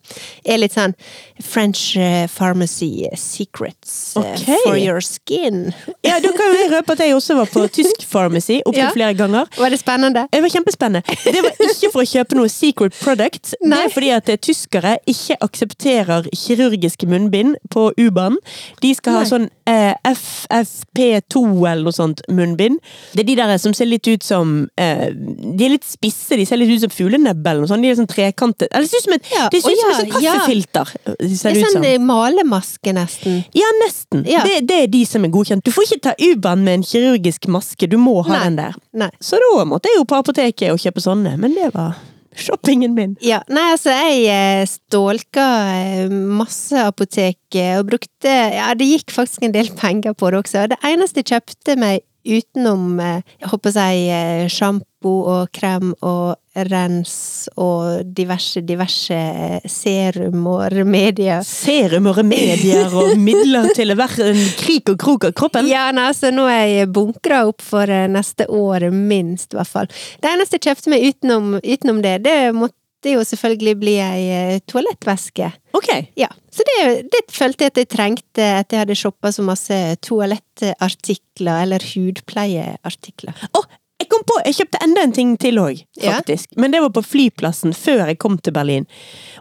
[0.46, 0.96] er litt sånn
[1.44, 4.58] French eh, Pharmacy secrets okay.
[4.66, 5.70] For your skin.
[6.04, 8.90] Ja, da kan jo jeg røpe at jeg også var på tysk pharmacy opptil Ja.
[8.94, 9.48] flere ganger.
[9.56, 10.26] Var det spennende?
[10.34, 11.16] Det var kjempespennende.
[11.24, 13.54] Det var ikke for å kjøpe noe secret product.
[13.62, 18.38] Det er fordi at eh, tyskere ikke aksepterer kirurgiske munnbind på U-banen.
[18.82, 19.30] De skal ha Nei.
[19.30, 22.80] sånn eh, FFP2 eller noe sånt munnbind.
[23.14, 26.46] Det er de der som ser litt ut som eh, De er litt spisse, de
[26.48, 27.84] ser litt ut som fuglenebb eller noe sånt.
[27.86, 29.90] De er sånn trekantet Eller det ser ut som et, Ja, det ser ut som
[29.90, 30.38] ja, et sånt ja.
[30.38, 30.94] kaffefilter.
[31.06, 33.44] De Det ser er sånn eh, malemaske, nesten.
[33.58, 34.26] Ja, nesten.
[34.30, 34.46] Ja.
[34.48, 35.66] Det, det er de som er godkjent.
[35.66, 38.44] Du får ikke ta U-banen med en kirurgisk maske, du må ha Nei.
[38.48, 38.80] den der.
[39.04, 39.12] Nei.
[39.24, 41.98] Så da måtte jeg jo på apoteket og kjøpe sånne, men det var
[42.40, 43.16] shoppingen min.
[43.24, 49.14] Ja, nei, altså, jeg eh, stålka eh, masse apotek eh, og brukte Ja, det gikk
[49.14, 50.68] faktisk en del penger på det også.
[50.72, 56.36] Det eneste jeg kjøpte meg utenom eh, jeg håper eh, sjampo og krem og
[56.70, 61.44] rens og diverse, diverse eh, serum og remedier.
[61.48, 65.68] Serum og remedier og midler til hver en krik og krok av kroppen.
[65.70, 69.92] Ja, nei, altså nå er jeg bunkra opp for neste år, minst, i hvert fall.
[70.22, 72.78] Det eneste jeg kjøpte meg utenom, utenom det, det måtte
[73.12, 75.50] jo selvfølgelig bli ei eh, toalettveske.
[75.76, 75.90] Ok.
[76.20, 76.80] Ja, så det,
[77.14, 83.48] det følte jeg at jeg trengte etter jeg hadde shoppa så masse toalettartikler, eller hudpleieartikler.
[83.52, 83.83] Å, jeg
[84.24, 86.16] kom på, jeg kjøpte enda en ting til òg, Ja.
[86.18, 86.50] faktisk.
[86.58, 88.86] Men det var på flyplassen før jeg kom til Berlin.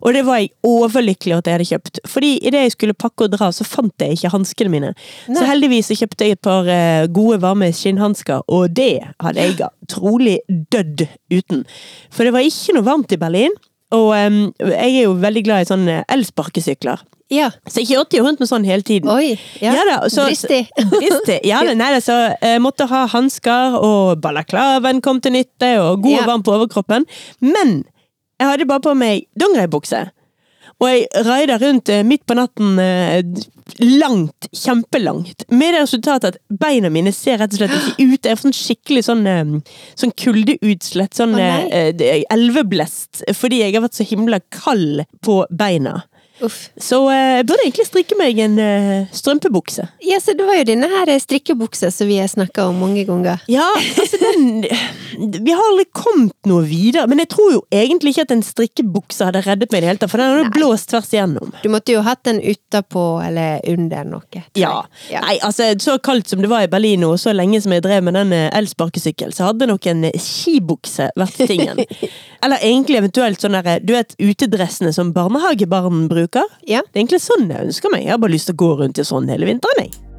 [0.02, 2.00] Og det var jeg overlykkelig at jeg hadde kjøpt.
[2.08, 4.94] Fordi idet jeg skulle pakke og dra, så fant jeg ikke hanskene mine.
[5.26, 9.68] Så heldigvis så kjøpte jeg et par eh, gode, varme skinnhansker, og det hadde jeg
[9.88, 11.64] trolig dødd uten.
[12.10, 13.52] For det var ikke noe varmt i Berlin.
[13.92, 17.02] Og um, jeg er jo veldig glad i sånne elsparkesykler.
[17.32, 17.50] Ja.
[17.68, 19.08] Så jeg kjørte jo rundt med sånn hele tiden.
[19.12, 19.38] Oi.
[19.62, 19.72] Ja.
[19.78, 20.66] Ja da, så- Dristig.
[20.94, 21.38] Dristig.
[21.48, 26.12] Ja, nei, da, så jeg måtte ha hansker, og balaklavaen kom til nytte, og god
[26.18, 26.26] og Ja.
[26.28, 27.06] varm på overkroppen.
[27.40, 27.84] Men
[28.40, 30.02] jeg hadde bare på meg dongeribukse.
[30.82, 33.22] Og jeg raida rundt eh, midt på natten eh,
[33.78, 35.44] langt, kjempelangt.
[35.48, 38.28] Med det resultatet at beina mine ser rett og slett ikke ut.
[38.28, 44.00] Jeg får sånn skikkelig sånn, eh, sånn kuldeutslett, sånn eh, elveblest, fordi jeg har vært
[44.00, 46.02] så himla kald på beina.
[46.42, 46.58] Uff.
[46.76, 49.86] Så eh, jeg burde egentlig strikke meg en eh, strømpebukse.
[50.04, 53.42] Ja, så det var jo denne her strikkebuksa som vi har snakka om mange ganger.
[53.50, 53.68] Ja,
[54.00, 54.64] altså den
[55.42, 57.06] Vi har aldri kommet noe videre.
[57.10, 60.02] Men jeg tror jo egentlig ikke at en strikkebukse hadde reddet meg i det hele
[60.02, 60.54] tatt, for den hadde Nei.
[60.56, 61.52] blåst tvers igjennom.
[61.62, 64.42] Du måtte jo hatt den utapå eller under noe.
[64.58, 64.74] Ja.
[65.10, 65.22] ja.
[65.24, 68.04] Nei, altså så kaldt som det var i Berlin og så lenge som jeg drev
[68.06, 71.82] med den eh, elsparkesykkel, så hadde nok en eh, skibukse vært tingen.
[72.44, 76.31] Eller egentlig eventuelt sånn derre, du vet, utedressene som barnehagebarn bruker.
[76.68, 76.80] Ja.
[76.86, 78.06] Det er egentlig sånn jeg ønsker meg.
[78.06, 80.11] Jeg har bare lyst til å gå rundt i sånn hele vinteren, jeg.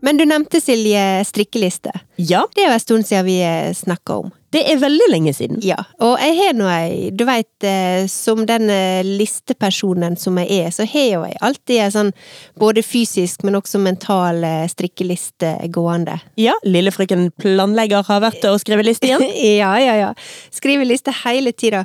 [0.00, 1.90] Men du nevnte Silje strikkeliste.
[2.16, 3.38] Ja, Det er jo en stund siden vi
[3.74, 4.32] snakka om.
[4.50, 5.58] det er veldig lenge siden.
[5.62, 10.48] Ja, og jeg har nå ei Du veit, eh, som den eh, listepersonen som jeg
[10.64, 12.12] er, så har jo jeg alltid ei sånn
[12.58, 16.16] både fysisk, men også mental eh, strikkeliste gående.
[16.40, 19.26] Ja, lille frøken planlegger har vært og skrevet liste igjen.
[19.62, 20.14] ja, ja, ja.
[20.50, 21.84] Skriver liste hele tida.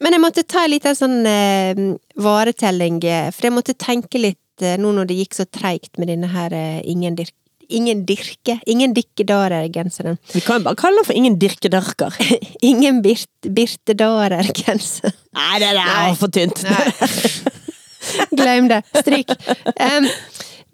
[0.00, 1.82] Men jeg måtte ta en liten sånn eh,
[2.22, 6.12] varetelling, eh, for jeg måtte tenke litt eh, nå når det gikk så treigt med
[6.12, 7.34] denne her eh, ingen dirk...
[7.68, 10.18] Ingen dirke, ingen dikkedarer-genseren.
[10.34, 12.14] Vi kan bare kalle den for Ingen dirkedarker.
[12.70, 15.14] Ingen birt, birtedarer-genser.
[15.36, 16.64] Nei, det der var for tynt.
[18.38, 18.82] Glem det.
[18.94, 19.32] Stryk.
[19.80, 20.06] Um,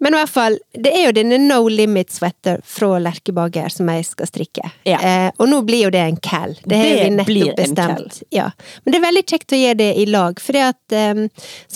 [0.03, 4.03] men i hvert fall, det er jo denne No Limit Sweater fra Lerkebager som jeg
[4.03, 4.71] skal strikke.
[4.89, 4.97] Ja.
[4.99, 6.57] Eh, og nå blir jo det en cal.
[6.59, 8.17] Det har Det vi blir nettopp en bestemt.
[8.35, 8.49] Ja.
[8.83, 10.59] Men det er veldig kjekt å gjøre det i lag, for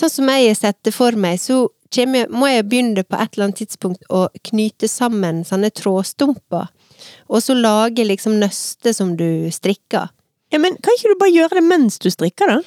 [0.01, 1.61] sånn som jeg har sett det for meg, så
[2.29, 6.67] må jeg begynne på et eller annet tidspunkt å knyte sammen sånne trådstumper.
[7.29, 10.09] Og så lage liksom nøste som du strikker.
[10.51, 12.61] Ja, men kan ikke du bare gjøre det mens du strikker, da?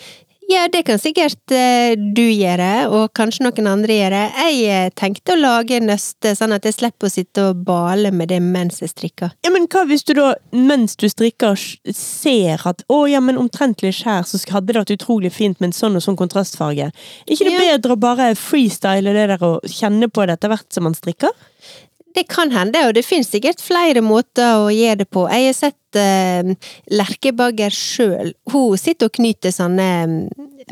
[0.50, 4.22] Ja, det kan sikkert eh, du gjøre, og kanskje noen andre gjøre.
[4.50, 8.32] Jeg eh, tenkte å lage nøste, sånn at jeg slipper å sitte og bale med
[8.32, 9.30] det mens jeg strikker.
[9.46, 11.54] Ja, men hva hvis du da, mens du strikker,
[11.94, 15.76] ser at å ja, men omtrentlig skjær, så hadde det vært utrolig fint med en
[15.76, 16.90] sånn og sånn kontrastfarge.
[16.90, 17.76] Er ikke det Ja.
[17.76, 21.30] bedre å bare freestyle det der og kjenne på det etter hvert som man strikker?
[22.14, 25.26] Det kan hende, og det finnes sikkert flere måter å gjøre det på.
[25.30, 28.32] Jeg har sett uh, Lerkebagger sjøl.
[28.50, 30.20] Hun sitter og knyter sånne um,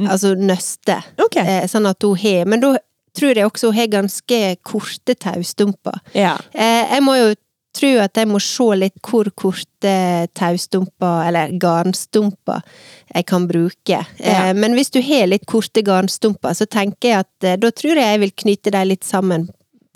[0.08, 1.62] altså nøster, okay.
[1.62, 2.76] uh, sånn at hun har Men da
[3.18, 6.00] tror jeg også hun har ganske korte taustumper.
[6.16, 6.34] Ja.
[6.54, 7.36] Uh, jeg må jo
[7.78, 9.92] tro at jeg må se litt hvor korte
[10.34, 12.64] taustumper, eller garnstumper,
[13.12, 14.00] jeg kan bruke.
[14.18, 14.48] Ja.
[14.56, 18.22] Men hvis du har litt korte garnstumper, så tenker jeg at da tror jeg jeg
[18.24, 19.46] vil knyte dem litt sammen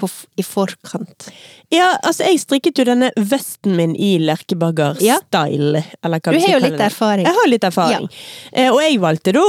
[0.03, 1.31] på, i forkant.
[1.73, 4.27] Ja, altså jeg strikket jo denne vesten min i Ja.
[4.35, 5.85] Lerkebagger-style.
[6.05, 6.89] Eller hva Du har jo litt det.
[6.93, 7.27] erfaring.
[7.27, 8.09] Jeg har litt erfaring.
[8.53, 9.45] Eh, og jeg valgte da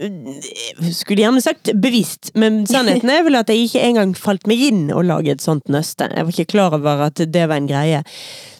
[0.00, 4.60] eh, skulle gjerne sagt bevisst, men sannheten er vel at jeg ikke engang falt meg
[4.70, 6.08] inn å lage et sånt nøste.
[6.12, 8.02] Jeg var ikke klar over at det var en greie.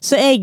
[0.00, 0.42] Så jeg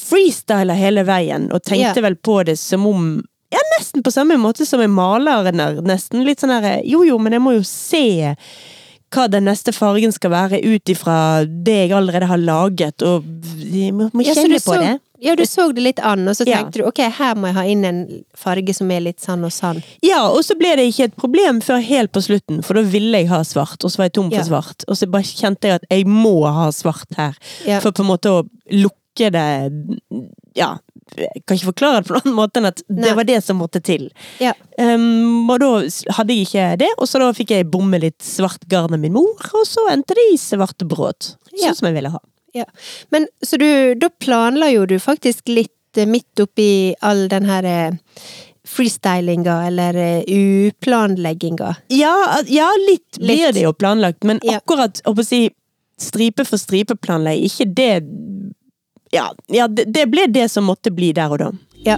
[0.00, 2.06] freestyla hele veien, og tenkte Ja.
[2.08, 5.48] vel på det som om ja, nesten på samme måte som en maler.
[5.82, 8.36] Nesten litt sånn her Jo jo, men jeg må jo se
[9.10, 14.10] hva den neste fargen skal være ut ifra det jeg allerede har laget, og må,
[14.14, 14.92] må Ja, kjenne du på så, det.
[15.20, 16.60] ja, du så det litt an, og så Ja.
[16.62, 18.00] tenkte du ok, her må jeg ha inn en
[18.38, 19.82] farge som er litt sann og sann.
[20.06, 23.18] Ja, og så ble det ikke et problem før helt på slutten, for da ville
[23.18, 24.44] jeg ha svart, og så var jeg tom for Ja.
[24.44, 24.84] svart.
[24.88, 27.34] Og så bare kjente jeg at jeg må ha svart her,
[27.66, 27.80] Ja.
[27.80, 29.46] for på en måte å lukke det
[30.56, 30.78] Ja,
[31.18, 33.14] jeg kan ikke forklare det på noen måte enn at det Nei.
[33.18, 34.08] var det som måtte til.
[34.38, 34.52] Ja.
[34.78, 35.70] Um, og da
[36.16, 39.12] hadde jeg ikke det, og så da fikk jeg bomme litt svart garn av min
[39.16, 41.32] mor, og så endte det i svarte bråd.
[41.50, 41.74] Sånn Ja.
[41.74, 42.20] som jeg ville ha.
[42.54, 42.64] Ja.
[43.10, 47.64] Men så du, da planla jo du faktisk litt eh, midt oppi all den her
[47.64, 47.98] eh,
[48.70, 50.22] freestylinga, eller eh,
[50.70, 51.74] uplanlegginga.
[51.88, 52.14] Ja,
[52.46, 53.54] ja litt blir Litt.
[53.54, 55.48] det jo planlagt, men akkurat å si
[56.00, 57.90] stripe for stripe planlegg, ikke det
[59.10, 61.50] Ja, ja det, det ble det som måtte bli der og da.
[61.82, 61.96] Ja.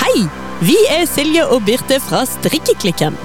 [0.00, 0.24] Hei!
[0.62, 3.18] Vi er Silje og Birte fra Strikkeklikken.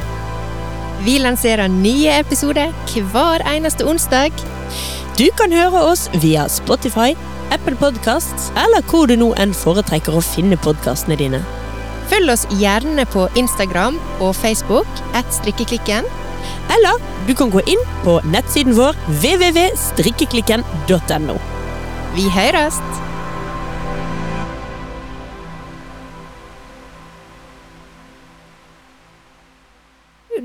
[1.06, 2.74] Vi lanserer nye episoder
[3.14, 4.36] hver eneste onsdag.
[5.16, 7.14] Du kan høre oss via Spotify,
[7.52, 11.40] Apple Podcasts eller hvor du nå enn foretrekker å finne podkastene dine.
[12.12, 16.06] Følg oss gjerne på Instagram og Facebook at Strikkeklikken.
[16.76, 16.96] Eller
[17.28, 21.36] du kan gå inn på nettsiden vår www.strikkeklikken.no.
[22.16, 22.78] Vi høres!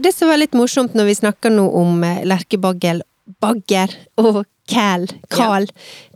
[0.03, 3.03] Det som var litt morsomt når vi snakker nå om lerkebaggel lerkebagger
[3.43, 5.67] bagger og cal, kal,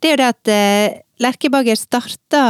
[0.03, 2.43] det er jo det at eh, Lerkebager starta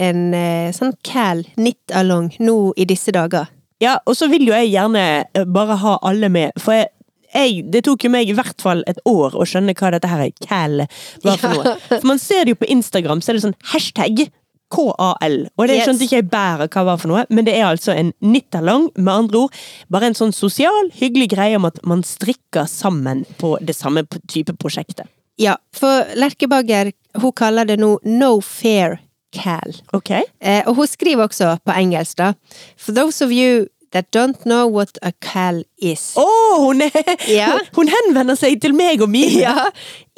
[0.00, 3.50] en eh, sånn cal knit along nå i disse dager.
[3.84, 6.88] Ja, og så vil jo jeg gjerne eh, bare ha alle med, for jeg,
[7.34, 10.24] jeg, det tok jo meg i hvert fall et år å skjønne hva dette her
[10.40, 10.80] cal
[11.22, 11.54] var for Ja.
[11.54, 11.76] noe.
[12.00, 14.24] For man ser det jo på Instagram, så er det sånn hashtag
[14.68, 17.94] KAL, og det skjønte ikke jeg bærer hva var for noe, men det er altså
[17.96, 19.54] en nittalong, med andre ord,
[19.88, 24.52] bare en sånn sosial, hyggelig greie om at man strikker sammen på det samme type
[24.60, 25.08] prosjektet.
[25.38, 28.98] Ja, for Lerkebagger, hun kaller det nå No Fair
[29.32, 29.74] Cal.
[29.94, 30.10] Ok?
[30.40, 32.32] Eh, og hun skriver også på engelsk, da.
[32.76, 36.12] For those of you that don't know what a cal is.
[36.16, 36.26] Å,
[36.66, 37.52] hun, er, Ja.
[37.76, 39.38] hun henvender seg til meg og mine!
[39.40, 39.68] Ja.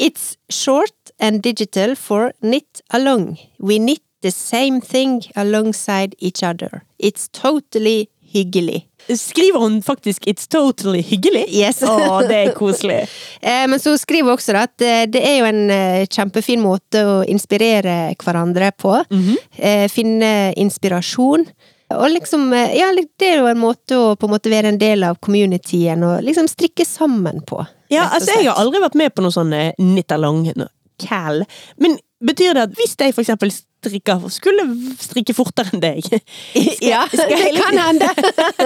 [0.00, 3.36] It's short and digital for knit along.
[3.60, 6.82] We knit the same thing alongside each other.
[6.98, 8.86] It's totally hyggelig.
[9.16, 11.48] Skriver hun faktisk 'It's totally hyggelig'?
[11.48, 11.82] Yes.
[11.82, 13.02] Å, det er koselig.
[13.40, 17.00] Eh, men så skriver hun også at eh, det er jo en eh, kjempefin måte
[17.08, 18.92] å inspirere hverandre på.
[19.10, 19.36] Mhm.
[19.56, 21.46] eh, finne inspirasjon.
[21.96, 25.02] Og liksom, ja, det er jo en måte å på en måte være en del
[25.08, 27.64] av communityen og liksom strikke sammen på.
[27.88, 30.68] Ja, altså jeg har aldri vært med på noe sånn knittalong no,
[31.02, 31.42] cal.
[31.80, 34.66] Men betyr det at hvis jeg for eksempel strikker, skulle
[35.00, 36.06] strikke fortere enn deg
[36.84, 38.08] Ja, skal jeg det kan hende.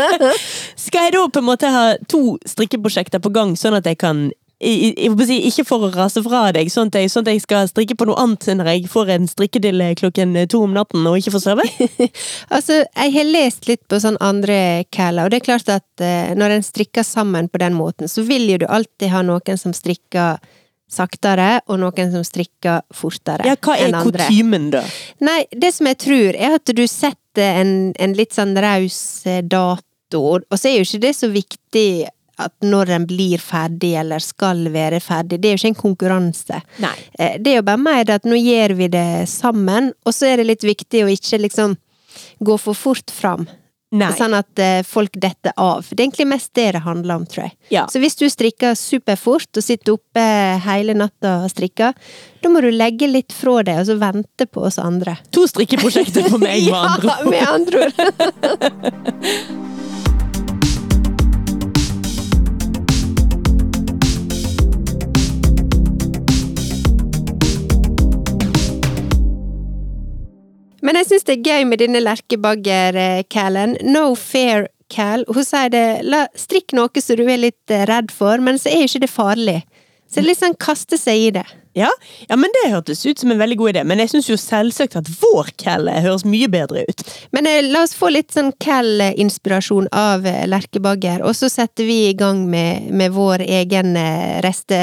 [0.85, 4.27] Skal jeg da på en måte ha to strikkeprosjekter på gang, sånn at jeg kan
[4.65, 7.43] jeg, jeg si, ikke for å rase fra deg, sånn at, jeg, sånn at jeg
[7.45, 11.19] skal strikke på noe annet når jeg får en strikkedille klokken to om natten og
[11.21, 11.67] ikke får sove?
[12.55, 16.35] Altså, jeg har lest litt på sånn andre caller, og det er klart at eh,
[16.39, 19.75] når en strikker sammen på den måten, så vil jo du alltid ha noen som
[19.77, 20.39] strikker
[20.95, 24.25] saktere, og noen som strikker fortere Ja, hva er enn andre.
[24.31, 24.85] kutymen, da?
[25.27, 29.43] Nei, det som jeg tror, er at du setter en, en litt sånn raus eh,
[29.43, 31.89] dato, og så er jo ikke det så viktig
[32.39, 35.37] at når en blir ferdig, eller skal være ferdig.
[35.39, 36.57] Det er jo ikke en konkurranse.
[36.83, 36.95] Nei.
[37.19, 40.43] Eh, Det er jo bare mer at nå gjør vi det sammen, og så er
[40.43, 41.77] det litt viktig å ikke liksom
[42.43, 43.47] gå for fort fram.
[43.95, 44.11] Nei.
[44.19, 45.85] Sånn at eh, folk detter av.
[45.87, 47.55] Det er egentlig mest det det handler om, tror jeg.
[47.77, 47.85] Ja.
[47.91, 50.25] Så hvis du strikker superfort og sitter oppe
[50.65, 51.95] hele natta og strikker,
[52.43, 55.15] da må du legge litt fra deg og så vente på oss andre.
[55.37, 57.31] To strikkeprosjekter på meg, med andre ord.
[57.31, 57.87] ja, med andre
[59.63, 59.71] ord.
[70.85, 73.79] Men jeg syns det er gøy med denne lerkebagger-Calen.
[73.89, 75.25] No fair Cal.
[75.33, 78.71] Hun sier det, la, strikk noe som du er litt eh, redd for, men så
[78.71, 79.61] er jo ikke det farlig.
[80.05, 81.45] Så det er litt sånn kaste seg i det.
[81.75, 81.89] Ja,
[82.29, 83.83] ja, men det hørtes ut som en veldig god idé.
[83.83, 87.03] Men jeg syns jo selvsagt at vår Cal høres mye bedre ut.
[87.35, 91.99] Men eh, la oss få litt sånn Cal-inspirasjon av eh, lerkebagger, og så setter vi
[92.13, 94.79] i gang med, med vår egen eh, reste,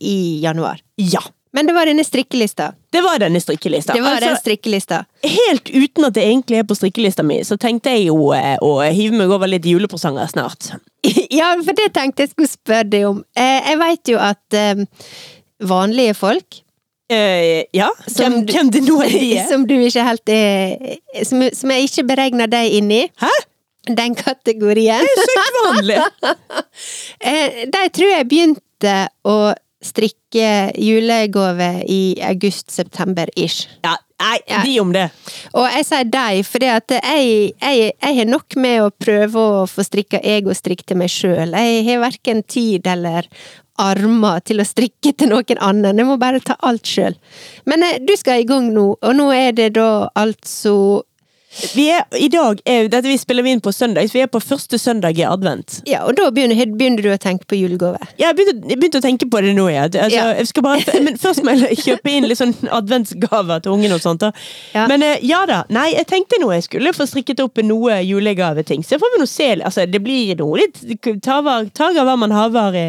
[0.00, 0.80] i januar.
[0.96, 1.20] Ja.
[1.52, 2.68] Men det var denne strikkelista.
[2.94, 3.92] Det var denne strikkelista.
[3.96, 5.00] Det var den Altså, strikkelista.
[5.26, 8.76] helt uten at det egentlig er på strikkelista mi, så tenkte jeg jo eh, å
[8.94, 10.70] hive meg over litt julepresanger snart.
[11.30, 13.22] Ja, for det tenkte jeg skulle spørre deg om.
[13.38, 14.82] Eh, Jeg veit jo at eh,
[15.62, 16.62] vanlige folk
[17.10, 19.46] Uh, ja, Som hvem, hvem det nå er de er.
[19.50, 23.00] som du ikke helt er Som, som jeg ikke beregner deg inn i.
[23.18, 23.30] Hæ?
[23.98, 25.02] Den kategorien.
[25.02, 25.96] Det er så vanlig!
[27.26, 28.94] uh, De tror jeg begynte
[29.26, 29.34] å
[29.82, 33.66] strikke julegave i august-september-ish.
[33.84, 34.62] Ja, nei, Ja.
[34.64, 35.10] de om det.
[35.54, 40.84] Og jeg sier de, for jeg har nok med å prøve å få strikka egostrikk
[40.86, 41.52] til meg sjøl.
[41.56, 43.26] Jeg har verken tid eller
[43.80, 45.96] armer til å strikke til noen annen.
[45.96, 47.16] Jeg må bare ta alt sjøl.
[47.64, 51.02] Men eh, du skal i gang nå, og nå er det da altså
[51.74, 54.28] Vi er, I dag er, dette vi spiller vi inn på søndag, så vi er
[54.30, 55.80] på første søndag i advent.
[55.88, 57.98] Ja, og da begynner, begynner du å tenke på julegave.
[58.20, 59.88] Ja, jeg begynte, jeg begynte å tenke på det nå, ja.
[59.90, 60.28] Altså, Ja.
[60.38, 64.02] Jeg skal bare, men først må jeg kjøpe inn litt sånn adventsgaver til ungen og
[64.04, 64.22] sånt.
[64.22, 64.30] Da.
[64.76, 64.86] Ja.
[64.90, 65.64] Men eh, ja da.
[65.74, 68.86] Nei, jeg tenkte nå jeg skulle få strikket opp noe julegaveting.
[68.86, 69.50] Så får vi nå se.
[69.58, 70.78] Altså, det blir noe litt
[71.26, 72.86] tager, hva man haver i,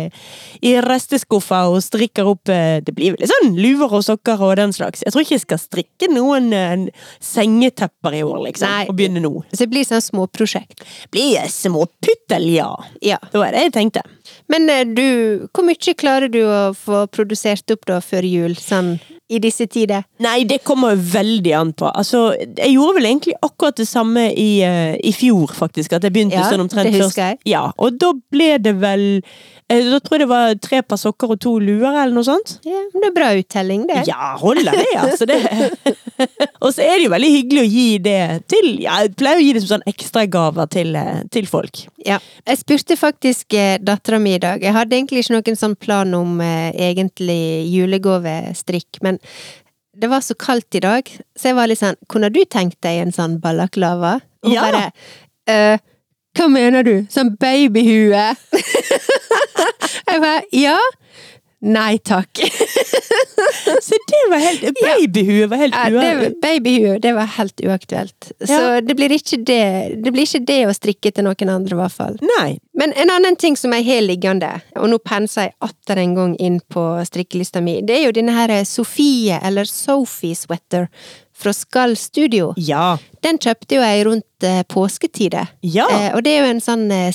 [0.70, 4.54] i resteskuffa og strikker opp eh, Det blir vel litt sånn luer og sokker og
[4.62, 5.02] den slags.
[5.02, 6.88] Jeg tror ikke jeg skal strikke noen eh,
[7.26, 8.51] sengetepper i år, liksom.
[8.60, 8.86] Nei.
[8.90, 9.32] Og begynne nå.
[9.54, 10.84] Så det blir sånn småprosjekt.
[11.14, 12.72] Blir småputtel, ja.
[13.02, 13.20] Ja.
[13.32, 14.04] Det var det jeg tenkte.
[14.52, 18.98] Men eh, du, hvor mye klarer du å få produsert opp da før jul, sånn
[19.32, 20.04] i disse tider?
[20.24, 21.88] Nei, det kommer veldig an på.
[21.88, 25.96] Altså, jeg gjorde vel egentlig akkurat det samme i, eh, i fjor, faktisk.
[25.96, 27.16] At jeg begynte Ja, sånn omtrent det først.
[27.16, 27.40] husker jeg.
[27.54, 29.06] Ja, og da ble det vel
[29.70, 32.58] eh, Da tror jeg det var tre par sokker og to luer, eller noe sånt.
[32.68, 34.02] Ja, men det er bra uttelling, det.
[34.10, 35.26] Ja, holder det, altså.
[35.26, 35.40] Det.
[36.64, 38.20] og så er det jo veldig hyggelig å gi det
[38.52, 41.00] til ja, Jeg pleier å gi det som sånn ekstragaver til,
[41.32, 41.86] til folk.
[42.04, 42.20] Ja.
[42.44, 44.64] Jeg spurte faktisk dattera mi i dag.
[44.66, 49.20] Jeg hadde egentlig ikke noen sånn plan om eh, egentlig julegavestrikk, men
[50.02, 53.02] det var så kaldt i dag, så jeg var litt sånn Kunne du tenkt deg
[53.04, 54.18] en sånn ballaklava?
[54.46, 54.64] Og Ja.
[54.68, 54.86] bare
[55.52, 55.78] «Eh,
[56.38, 56.94] Hva mener du?
[57.12, 58.22] Sånn babyhue?
[60.08, 60.78] jeg bare Ja.
[61.62, 62.42] Nei takk.
[63.82, 68.32] Så det var helt Babyhue var helt Ja, det, babyhue, det var helt uaktuelt.
[68.48, 71.96] Så det blir det Det blir ikke det å strikke til noen andre, i hvert
[71.96, 72.18] fall.
[72.38, 72.58] Nei.
[72.78, 76.36] Men en annen ting som jeg har liggende, og nå penser jeg atter en gang
[76.42, 80.90] inn på strikkelista mi, det er jo denne her Sofie, eller Sophie Sweater,
[81.42, 82.54] fra Skall Studio.
[82.58, 82.98] Ja.
[83.26, 85.50] Den kjøpte jo jeg rundt eh, påsketider.
[85.66, 85.88] Ja.
[85.90, 87.10] Eh, og det er jo en sånn eh,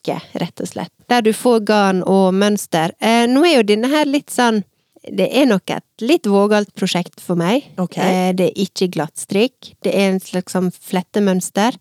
[0.00, 0.92] strikkepakke, rett og slett.
[1.08, 2.92] Der du får garn og mønster.
[3.00, 4.64] Eh, nå er jo denne her litt sånn
[5.02, 7.64] det er nok et litt vågalt prosjekt for meg.
[7.78, 8.28] Okay.
[8.28, 9.74] Eh, det er ikke glattstrikk.
[9.82, 11.74] Det er en slags sånn flettemønster.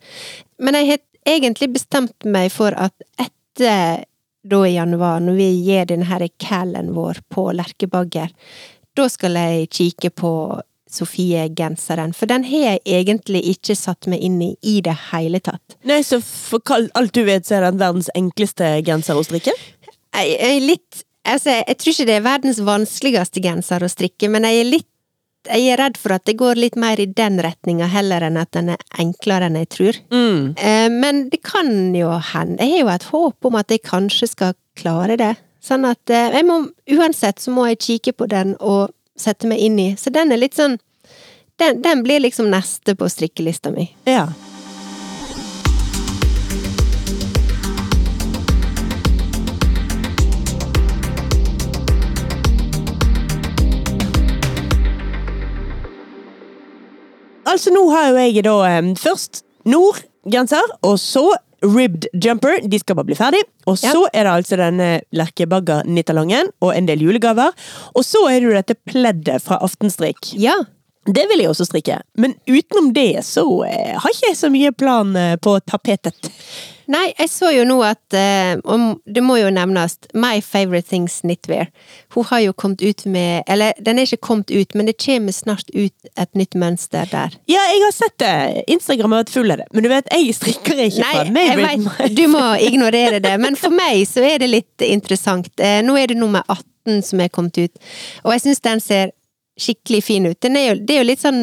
[0.57, 4.05] Men jeg har egentlig bestemt meg for at etter
[4.41, 8.31] da i januar, når vi gir denne her callen vår på Lerkebagger,
[8.95, 10.31] da skal jeg kikke på
[10.89, 15.77] Sofie-genseren, for den har jeg egentlig ikke satt meg inn i i det hele tatt.
[15.87, 16.63] Nei, så for
[16.97, 19.53] alt du vet, så er den verdens enkleste genser å strikke?
[20.15, 24.47] Jeg jeg litt Altså, jeg tror ikke det er verdens vanskeligste genser å strikke, men
[24.47, 24.87] jeg er litt
[25.47, 28.51] jeg er redd for at det går litt mer i den retninga, heller enn at
[28.55, 29.99] den er enklere enn jeg tror.
[30.11, 30.41] Mm.
[30.59, 32.59] Eh, Men det kan jo hende.
[32.65, 35.31] Jeg har jo et håp om at jeg kanskje skal klare det.
[35.63, 36.59] Sånn at eh, jeg må,
[36.91, 39.89] uansett så må jeg kikke på den og sette meg inn i.
[39.99, 40.79] Så den er litt sånn
[41.59, 43.89] Den, den blir liksom neste på strikkelista mi.
[44.07, 44.29] Ja.
[57.49, 61.25] Altså, nå har jo jeg da eh, først Nord-genser, og så
[61.63, 62.59] Ribbed Jumper.
[62.69, 63.41] De skal bare bli ferdig.
[63.67, 63.91] Og Ja.
[63.93, 67.51] så er det altså denne Lerkebagger-nittalongen og en del julegaver.
[67.95, 70.33] Og så er det jo dette pleddet fra Aftenstrikk.
[70.39, 70.55] Ja.
[71.09, 74.71] Det vil jeg også strikke, men utenom det så eh, har ikke jeg så mye
[74.77, 76.29] plan eh, på tapetet.
[76.89, 78.15] Nei, jeg så jo nå at
[78.65, 81.69] Og Det må jo nevnes My Favorite Things Knitwear.
[82.15, 85.35] Hun har jo kommet ut med Eller, den er ikke kommet ut, men det kommer
[85.35, 87.35] snart ut et nytt mønster der.
[87.49, 88.63] Ja, jeg har sett det.
[88.73, 89.67] Instagram har vært full av det.
[89.73, 93.57] Men du vet, jeg strikker ikke Nei, fra jeg vet, du må ignorere det, men
[93.59, 95.51] for meg så er det litt interessant.
[95.61, 97.89] Eh, Nå er det nummer 18 som er kommet ut,
[98.23, 99.11] og jeg syns den ser
[99.59, 100.45] skikkelig fin ut.
[100.47, 101.41] Er jo, det er jo litt sånn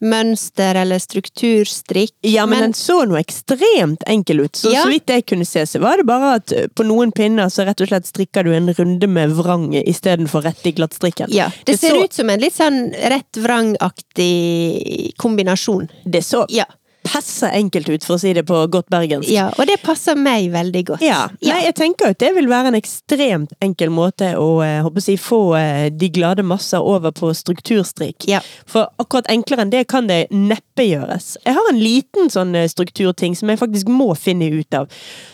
[0.00, 2.14] mønster eller strukturstrikk.
[2.26, 4.56] Ja, men, den så noe ekstremt enkel ut.
[4.56, 4.82] Så Ja.
[4.84, 7.66] så vidt jeg kunne se, så var det bare at eh, på noen pinner så
[7.68, 11.28] rett og slett strikker du en runde med vrang istedenfor rett i glattstrikken.
[11.30, 15.88] ja, det, ser så, ut som en litt sånn rett vrang-aktig kombinasjon.
[16.04, 16.64] Det så Ja.
[17.10, 19.28] Passe enkelt ut, for å si det på godt bergensk.
[19.30, 21.02] ja, og det passer meg veldig godt.
[21.04, 25.04] Ja, Nei, jeg tenker at det vil være en ekstremt enkel måte å eh, håper
[25.04, 28.28] si, få eh, de glade masser over på strukturstrikk.
[28.30, 28.40] Ja.
[28.70, 31.34] For akkurat enklere enn det kan det neppe gjøres.
[31.44, 34.90] Jeg har en liten sånn eh, strukturting som jeg faktisk må finne ut av.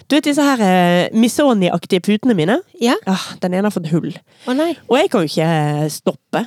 [0.08, 2.60] Du vet disse her eh, Missoni-aktige putene mine?
[2.80, 2.96] Ja?
[3.10, 4.12] Ah, den ene har fått hull.
[4.46, 4.72] Å nei.
[4.88, 6.46] Og jeg kan jo ikke stoppe.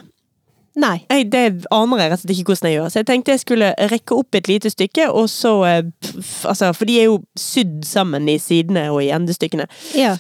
[0.80, 0.96] Nei.
[1.12, 1.44] Jeg, det
[1.76, 2.90] aner jeg rett og slett ikke hvordan jeg gjør.
[2.94, 5.54] Så jeg tenkte jeg skulle rekke opp et lite stykke, og så
[6.00, 9.66] pff, Altså, for de er jo sydd sammen i sidene og i endestykkene.
[10.00, 10.14] Ja.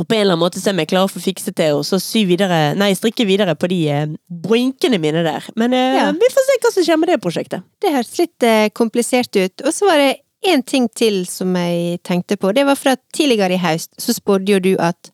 [0.00, 1.84] Og på en eller annen måte så er jeg klar for å fikse til, og
[1.84, 4.14] så sy videre Nei, strikke videre på de eh,
[4.46, 5.44] brinkene mine der.
[5.60, 6.06] Men eh, Ja.
[6.16, 7.66] vi får se hva som skjer med det prosjektet.
[7.82, 9.66] Det høres litt eh, komplisert ut.
[9.66, 10.12] Og så var det
[10.48, 12.54] én ting til som jeg tenkte på.
[12.56, 15.12] Det var for at tidligere i høst så spådde jo du at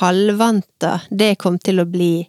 [0.00, 2.26] halvvanta, det kom til å bli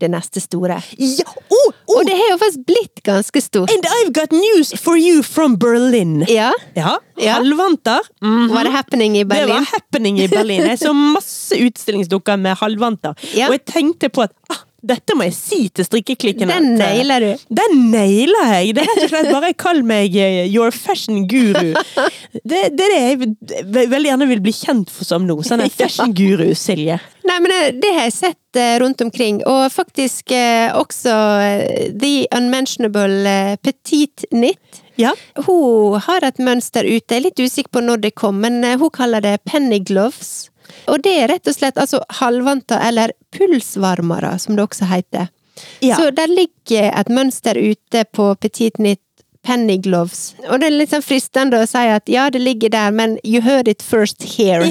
[0.00, 0.80] det neste store.
[0.98, 1.26] Ja!
[1.50, 3.70] Oh, oh, Og det har jo faktisk blitt ganske stort.
[3.74, 6.24] And I've got news for you from Berlin!
[6.28, 7.34] Ja, Ja, Ja.
[7.36, 8.00] halvvanter.
[8.22, 8.48] Mhm.
[8.54, 10.62] var det happening i Det var happening i Berlin.
[10.66, 13.14] Jeg så masse utstillingsdukker med halvvanter.
[13.36, 13.46] Ja.
[13.50, 16.50] Og jeg tenkte på at ah, dette må jeg si til strikkeklikken.
[16.50, 17.44] Den eh, nailer du.
[17.60, 18.74] Den nailer jeg!
[18.76, 21.72] Det er rett og slett bare kall meg eh, your fashion guru.
[22.32, 23.30] Det, det er det jeg
[23.90, 25.40] veldig gjerne vil bli kjent for som nå.
[25.46, 27.00] Sånn en fashion guru, Silje.
[27.28, 31.90] Nei, men det, det har jeg sett eh, rundt omkring, og faktisk eh, også eh,
[31.94, 34.80] The Unmentionable eh, Petite Knit.
[35.00, 35.14] Ja.
[35.46, 38.76] Hun har et mønster ute, jeg er litt usikker på når det kom, men eh,
[38.80, 40.49] hun kaller det penny gloves.
[40.90, 45.30] Og det er rett og slett altså halvvanter, eller pulsvarmere, som det også heter.
[45.84, 45.96] Ja.
[45.96, 49.02] Så der ligger et mønster ute på Petit Knit
[49.42, 50.34] Penny Gloves.
[50.48, 53.40] Og det er litt sånn fristende å si at ja, det ligger der, men you
[53.40, 54.68] heard it first here.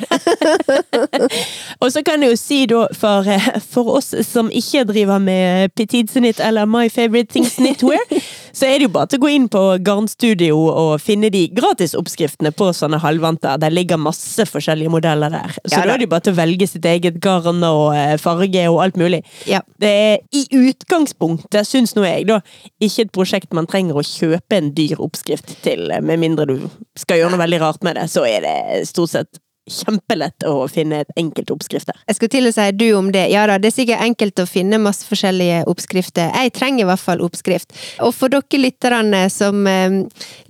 [1.81, 5.73] Og så kan jeg jo si da, for, eh, for oss som ikke driver med
[5.73, 8.05] Petit Snit eller My Favorite Things Knitwear,
[8.53, 12.51] så er det jo bare til å gå inn på Garnstudio og finne de gratisoppskriftene
[12.55, 13.57] på sånne halvvanter.
[13.61, 15.55] Der ligger masse forskjellige modeller der.
[15.65, 15.93] Så Ja da da.
[15.93, 18.99] er det jo bare til å velge sitt eget garn og eh, farge og alt
[18.99, 19.21] mulig.
[19.49, 19.61] Ja.
[19.79, 22.39] Det er i utgangspunktet, syns nå jeg, da,
[22.81, 26.57] ikke et prosjekt man trenger å kjøpe en dyr oppskrift til, eh, med mindre du
[26.99, 28.07] skal gjøre noe veldig rart med det.
[28.11, 31.91] Så er det stort sett kjempelett å finne et enkelt oppskrift.
[32.07, 33.27] Jeg skulle til å si du om det.
[33.33, 36.31] Ja da, det er sikkert enkelt å finne masse forskjellige oppskrifter.
[36.33, 37.75] Jeg trenger i hvert fall oppskrift.
[38.05, 39.99] Og for dere lytterne som eh,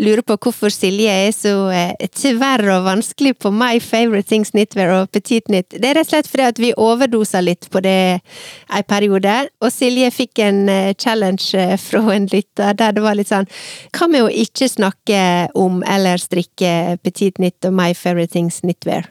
[0.01, 4.95] lurer på hvorfor Silje er så eh, tverr og vanskelig på My Favorite Things Knitwear
[4.97, 7.99] og Petit Knit, det er rett og slett fordi at vi overdosa litt på det
[8.19, 9.35] en periode.
[9.63, 13.47] Og Silje fikk en eh, challenge eh, fra en lytter der det var litt sånn
[13.95, 15.21] Hva med å ikke snakke
[15.57, 19.08] om eller strikke Petit Knit og My Favorite Things Knitwear?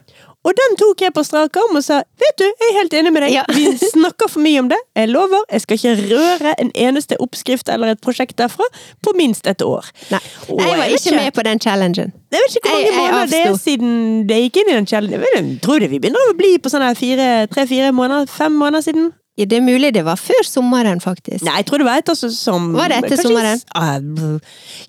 [0.48, 3.10] Og den tok jeg på strak arm og sa vet du, jeg er helt enig
[3.12, 3.34] med deg.
[3.36, 3.42] Ja.
[3.52, 4.78] Vi snakker for mye om det.
[4.96, 8.64] Jeg lover, jeg skal ikke røre en eneste oppskrift eller et prosjekt derfra
[9.04, 9.90] på minst et år.
[10.14, 12.14] Nei, Og jeg var jeg ikke med på den challengen.
[12.32, 14.76] Jeg vet ikke hvor mange Jeg- jeg måneder det er siden det gikk inn i
[14.78, 15.24] den challengen.
[15.36, 19.12] Jeg tror det vi begynner å bli på sånne fire, tre-fire måneder, fem måneder siden.
[19.38, 21.44] Ja, det er mulig det var før sommeren, faktisk.
[21.46, 22.74] Nei, jeg tror det var etter sommeren.
[22.80, 23.60] Var det etter kanskje- sommeren?
[23.78, 23.98] Ah,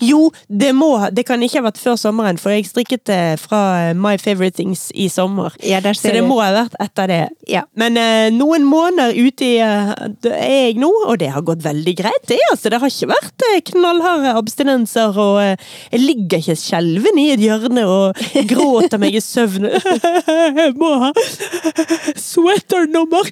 [0.02, 3.60] jo, det må Det kan ikke ha vært før sommeren, for jeg strikket det fra
[3.90, 5.54] eh, My Favorite Things i sommer.
[5.64, 7.20] Ja, Så det må ha vært etter det.
[7.48, 7.64] Ja.
[7.78, 9.94] Men eh, noen måneder ute i eh,
[10.34, 12.26] er jeg nå, og det har gått veldig greit.
[12.28, 12.70] Det, altså.
[12.74, 17.44] det har ikke vært eh, knallharde abstinenser, og eh, jeg ligger ikke skjelven i et
[17.46, 19.70] hjørne og gråter meg i søvn.
[20.64, 21.14] jeg må ha
[22.20, 23.30] sweater nummer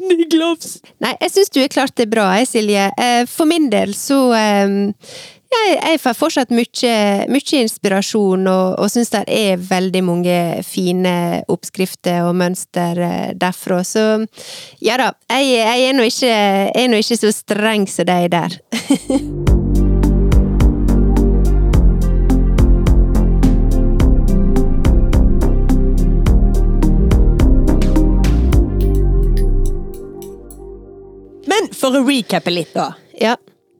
[0.08, 0.76] Ny gloves.
[1.02, 2.84] Nei, jeg syns du har klart det bra, Silje.
[2.98, 4.68] Eh, For min del så eh,
[5.56, 6.94] jeg, jeg får fortsatt mye,
[7.32, 11.16] mye inspirasjon, og, og syns det er veldig mange fine
[11.52, 13.82] oppskrifter og mønster eh, derfra.
[13.86, 14.06] Så
[14.84, 16.34] ja da, jeg, jeg er nå ikke,
[17.02, 18.50] ikke så streng som deg der.
[31.76, 32.90] for å recappe litt, da.
[33.20, 33.36] Ja.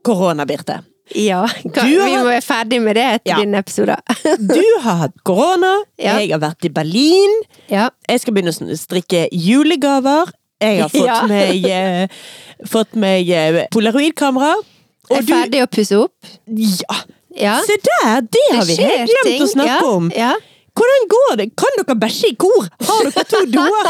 [0.07, 0.79] Korona, Birte.
[1.15, 3.37] Ja, kan, Du vi må være ferdig med det etter Ja.
[3.39, 3.95] din episode.
[4.53, 6.17] Du har hatt korona, Ja.
[6.19, 7.37] jeg har vært i Berlin.
[7.71, 7.89] ja.
[8.09, 10.33] Jeg skal begynne å strikke julegaver.
[10.59, 11.21] Jeg har fått Ja.
[11.27, 12.07] meg, eh,
[12.67, 14.55] fått meg eh, polaroidkamera.
[15.09, 16.11] Er ferdig å pusse opp?
[16.47, 16.97] Ja!
[17.37, 17.61] Ja.
[17.63, 18.21] Se der!
[18.27, 20.11] Det har vi helt glemt ting, å snakke om.
[20.15, 20.33] Ja.
[20.77, 21.45] Hvordan går det?
[21.57, 22.67] Kan dere bæsje i kor?
[22.89, 23.89] Har dere to doer?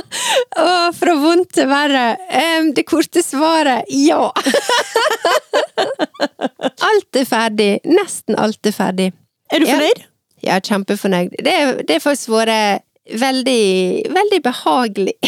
[0.64, 2.06] Åh, fra vondt til verre.
[2.58, 4.24] Um, det korte svaret ja.
[6.90, 7.70] alt er ferdig.
[7.86, 9.12] Nesten alt er ferdig.
[9.52, 9.78] Er du Ja.
[9.78, 10.04] fornøyd?
[10.46, 11.32] Ja, kjempefornøyd.
[11.42, 11.54] Det,
[11.88, 12.82] det har faktisk vært
[13.18, 15.14] veldig, veldig behagelig.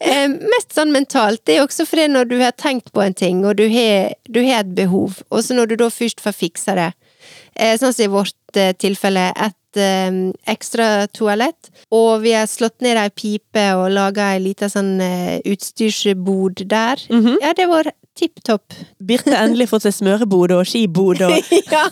[0.00, 1.42] eh, mest sånn mentalt.
[1.46, 4.42] Det er også fordi når du har tenkt på en ting, og du har, du
[4.44, 6.90] har et behov, og så når du da først får fiksa det,
[7.78, 10.10] sånn som i vårt eh, tilfelle, et eh,
[10.52, 15.40] ekstra toalett, og vi har slått ned ei pipe og laga ei lita sånn eh,
[15.44, 17.38] utstyrsbod der, Mhm.
[17.42, 18.74] ja, det var tipp topp.
[19.00, 21.32] Birte har endelig fått seg smørebod og skibod og
[21.72, 21.86] ja.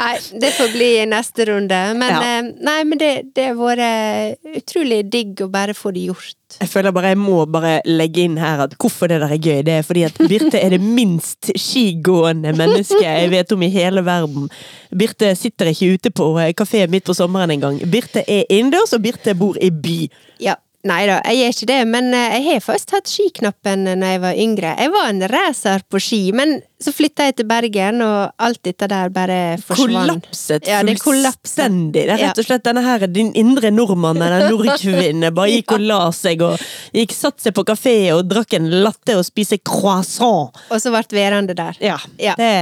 [0.00, 1.78] Nei, det får bli i neste runde.
[1.98, 2.20] Men, Ja.
[2.38, 6.36] eh, nei, men det, det har vært utrolig digg å bare få det gjort.
[6.60, 9.60] Jeg føler bare jeg må bare legge inn her at hvorfor det der er gøy.
[9.66, 14.02] Det er fordi at Birte er det minst skigående mennesket jeg vet om i hele
[14.06, 14.48] verden.
[14.90, 17.78] Birte sitter ikke ute på eh, kafé midt på sommeren engang.
[17.92, 20.00] Birte er innendørs, og Birte bor i by.
[20.42, 20.56] Ja.
[20.88, 24.20] Nei da, jeg gjør ikke det, men eh, jeg har faktisk tatt skiknappen når jeg
[24.22, 24.70] var yngre.
[24.80, 28.88] Jeg var en racer på ski, men så flytta jeg til Bergen, og alt dette
[28.88, 30.22] der bare forsvant.
[30.24, 32.06] Kollapset Ja, det fullstendig.
[32.08, 35.84] Det er rett og slett denne her, din indre nordmann, den nordkvinne, bare gikk og
[35.84, 36.64] la seg og
[36.96, 40.56] gikk satt seg på kafé og drakk en latte og spiste croissant.
[40.72, 41.76] Og så ble værende der.
[41.84, 42.38] Ja, Ja.
[42.40, 42.54] det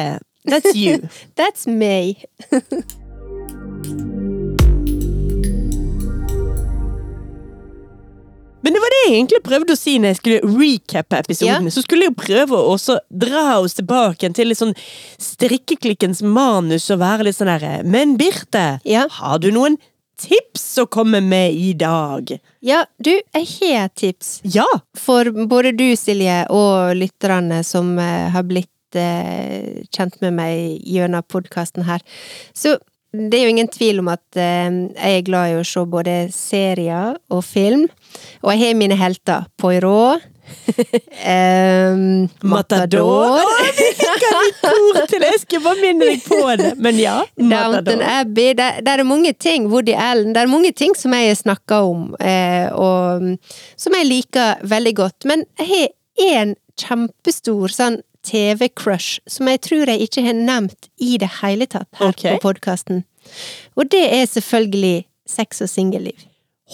[0.48, 1.06] That's you.
[1.38, 2.16] That's me.
[8.68, 11.68] Men det var det jeg egentlig prøvde å si når jeg skulle recappe episoden.
[11.70, 11.72] Ja.
[11.72, 12.74] Så skulle jeg prøve å
[13.08, 14.74] dra oss tilbake til litt sånn
[15.16, 19.06] strikkeklikkens manus og være litt sånn derre Men Birte, Ja.
[19.08, 19.78] har du noen
[20.20, 22.34] tips å komme med i dag?
[22.60, 24.40] Ja, du, jeg har et tips.
[24.44, 24.66] Ja!
[24.98, 31.22] For både du, Silje, og lytterne som eh, har blitt eh, kjent med meg gjennom
[31.30, 32.02] podkasten her.
[32.52, 32.76] Så
[33.12, 36.16] det er jo ingen tvil om at eh, jeg er glad i å se både
[36.34, 37.86] serier og film.
[38.42, 39.46] Og jeg har mine helter.
[39.56, 40.26] Poirot.
[41.24, 43.40] um, Matador.
[44.60, 46.74] Kor til jeg skal bare minne deg på det.
[46.84, 48.04] Men ja, Matador.
[48.04, 48.52] Abbey.
[48.58, 51.80] Det, der, er mange ting, Woody Allen, det er mange ting som jeg har snakka
[51.88, 53.36] om, eh, og mm,
[53.80, 55.28] som jeg liker veldig godt.
[55.28, 55.88] Men jeg har
[56.28, 61.88] én kjempestor sånn TV-crush som jeg tror jeg ikke har nevnt i det hele tatt
[62.00, 62.36] her okay.
[62.36, 63.04] på podkasten.
[63.76, 66.26] Og det er selvfølgelig sex og singelliv.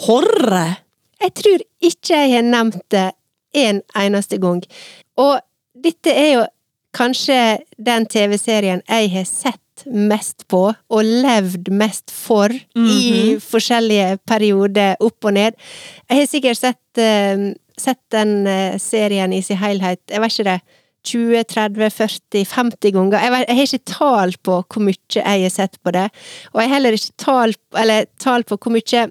[0.06, 0.76] Horre!
[1.22, 3.10] Jeg tror ikke jeg har nevnt det
[3.54, 4.62] en eneste gang.
[5.16, 5.38] Og
[5.84, 6.44] dette er jo
[6.94, 7.38] kanskje
[7.78, 15.26] den TV-serien jeg har sett mest på, og levd mest for, i forskjellige perioder, opp
[15.26, 15.58] og ned.
[16.08, 20.50] Jeg har sikkert sett, uh, sett den uh, serien i sin helhet, jeg vet ikke
[20.52, 23.18] det, 20, 30, 40, 50 ganger.
[23.20, 26.08] Jeg, vet, jeg har ikke tall på hvor mye jeg har sett på det,
[26.52, 29.04] og jeg har heller ikke tall, eller tall på hvor mye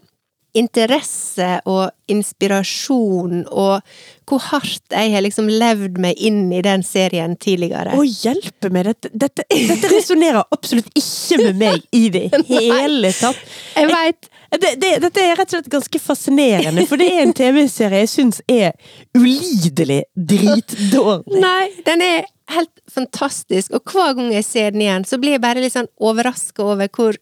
[0.53, 3.81] interesse og inspirasjon og
[4.29, 7.95] hvor hardt jeg har liksom levd meg inn i den serien tidligere.
[7.97, 8.91] Å hjelpe meg!
[8.91, 13.41] Dette, dette, dette resonnerer absolutt ikke med meg i det hele tatt.
[13.73, 14.29] Jeg veit
[14.61, 18.11] Det, det, dette er rett og slett ganske fascinerende, for det er en TV-serie jeg
[18.11, 18.75] syns er
[19.17, 21.39] ulidelig dritdårlig.
[21.41, 25.43] Nei, den er helt fantastisk, og hver gang jeg ser den igjen, så blir jeg
[25.43, 27.17] bare litt sånn overraska over hvor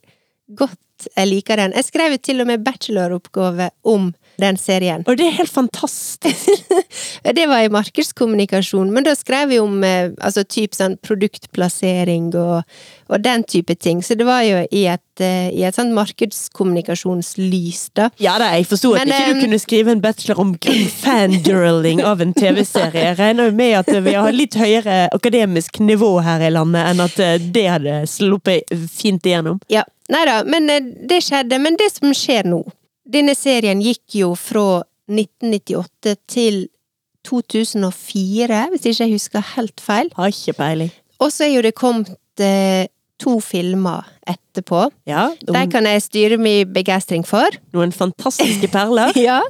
[0.60, 1.76] godt jeg liker den.
[1.78, 4.12] Jeg skrev jo til og med bacheloroppgave om
[4.42, 5.06] den serien.
[5.08, 6.50] Og det er helt fantastisk.
[7.38, 12.66] Det var i markedskommunikasjon, men da skrev vi om eh, altså typ sånn produktplassering og,
[13.08, 14.02] og den type ting.
[14.04, 18.10] Så det var jo i et, eh, i et sånt markedskommunikasjonslys, da.
[18.22, 20.54] Ja da, jeg forsto at Men, ikke du eh, kunne skrive en bachelor om
[21.04, 23.06] fangirling av en TV-serie.
[23.12, 27.06] Jeg regner jo med at vi har litt høyere akademisk nivå her i landet enn
[27.06, 27.18] at
[27.54, 29.62] det hadde sluppet fint igjennom.
[29.72, 30.70] Ja, nei da, men
[31.08, 31.62] det skjedde.
[31.62, 32.66] Men det som skjer nå
[33.08, 36.64] Denne serien gikk jo fra 1998 til
[37.28, 40.10] 2004, hvis ikke jeg husker helt feil.
[40.18, 40.92] Har ikke peiling.
[41.22, 42.88] Og så er jo det kommet eh,
[43.22, 44.88] to filmer etterpå.
[45.10, 47.50] Ja, De kan jeg styre min begeistring for.
[47.74, 49.14] noen fantastiske perler.
[49.30, 49.42] Ja.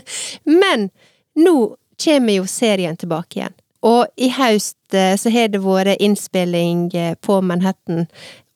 [0.62, 0.88] Men
[1.36, 3.56] nå kommer jo serien tilbake igjen.
[3.84, 8.06] Og i høst eh, så har det vært innspilling eh, på Manhattan,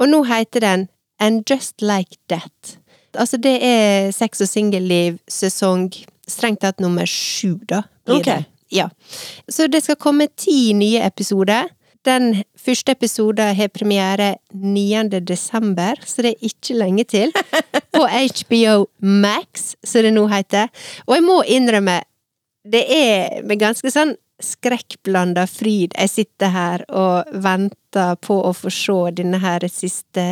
[0.00, 0.88] og nå heter den
[1.20, 2.78] And Just Like That.
[3.14, 5.88] Altså, det er Sex og singelliv sesong
[6.28, 7.84] strengt tatt nummer sju, da.
[8.10, 8.44] Okay.
[8.72, 8.88] Ja.
[9.48, 11.68] Så det skal komme ti nye episoder.
[12.04, 15.20] Den første episoden har premiere 9.
[15.24, 17.32] desember, så det er ikke lenge til.
[17.94, 20.68] På HBO Max, som det nå heter.
[21.06, 22.02] Og jeg må innrømme,
[22.64, 28.72] det er med ganske sånn skrekkblanda fryd jeg sitter her og venter på å få
[28.74, 30.24] se denne her siste,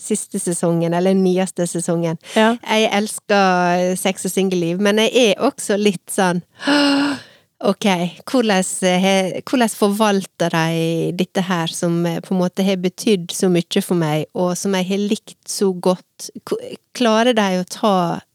[0.00, 2.18] siste sesongen, eller nyeste sesongen.
[2.34, 2.56] Ja.
[2.66, 6.42] Jeg elsker sex og singelliv, men jeg er også litt sånn
[7.64, 7.86] Ok,
[8.28, 8.66] hvordan,
[9.48, 14.26] hvordan forvalter de dette her, som på en måte har betydd så mye for meg,
[14.36, 16.28] og som jeg har likt så godt?
[16.98, 17.94] Klarer de å ta,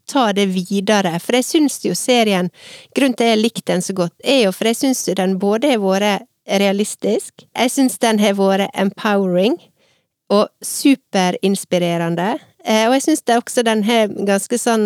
[0.10, 1.14] ta det videre?
[1.24, 2.50] For jeg syns jo serien
[2.98, 5.74] Grunnen til at jeg likte den så godt, er jo for jeg syns den både
[5.76, 9.60] har vært realistisk, jeg syns den har vært empowering,
[10.30, 12.38] og superinspirerende.
[12.66, 14.86] Eh, Og jeg syns også den har ganske sånn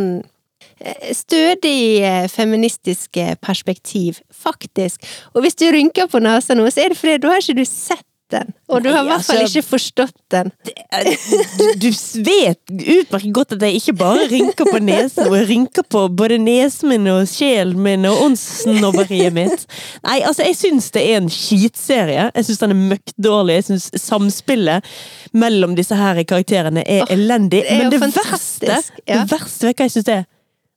[0.79, 5.03] eh, stødig eh, feministiske perspektiv, faktisk.
[5.33, 7.65] Og hvis du rynker på nesa nå, så er det fordi da har ikke du
[7.67, 8.51] sett den.
[8.69, 10.51] Og du har i hvert fall altså- ikke forstått den.
[10.63, 11.89] Du, du
[12.25, 16.37] vet utmerket godt at jeg ikke bare rynker på nesen, og jeg rynker på både
[16.41, 19.65] nesen min og sjelen min og åndssnobberiet mitt.
[20.03, 22.29] Nei, altså, jeg syns det er en skitserie.
[22.33, 23.59] Jeg syns den er møkkdårlig.
[23.61, 24.93] Jeg syns samspillet
[25.33, 27.63] mellom disse her karakterene er oh, elendig.
[27.63, 29.23] det er Men det verste, ja.
[29.23, 30.23] det verste vet du hva jeg syns er?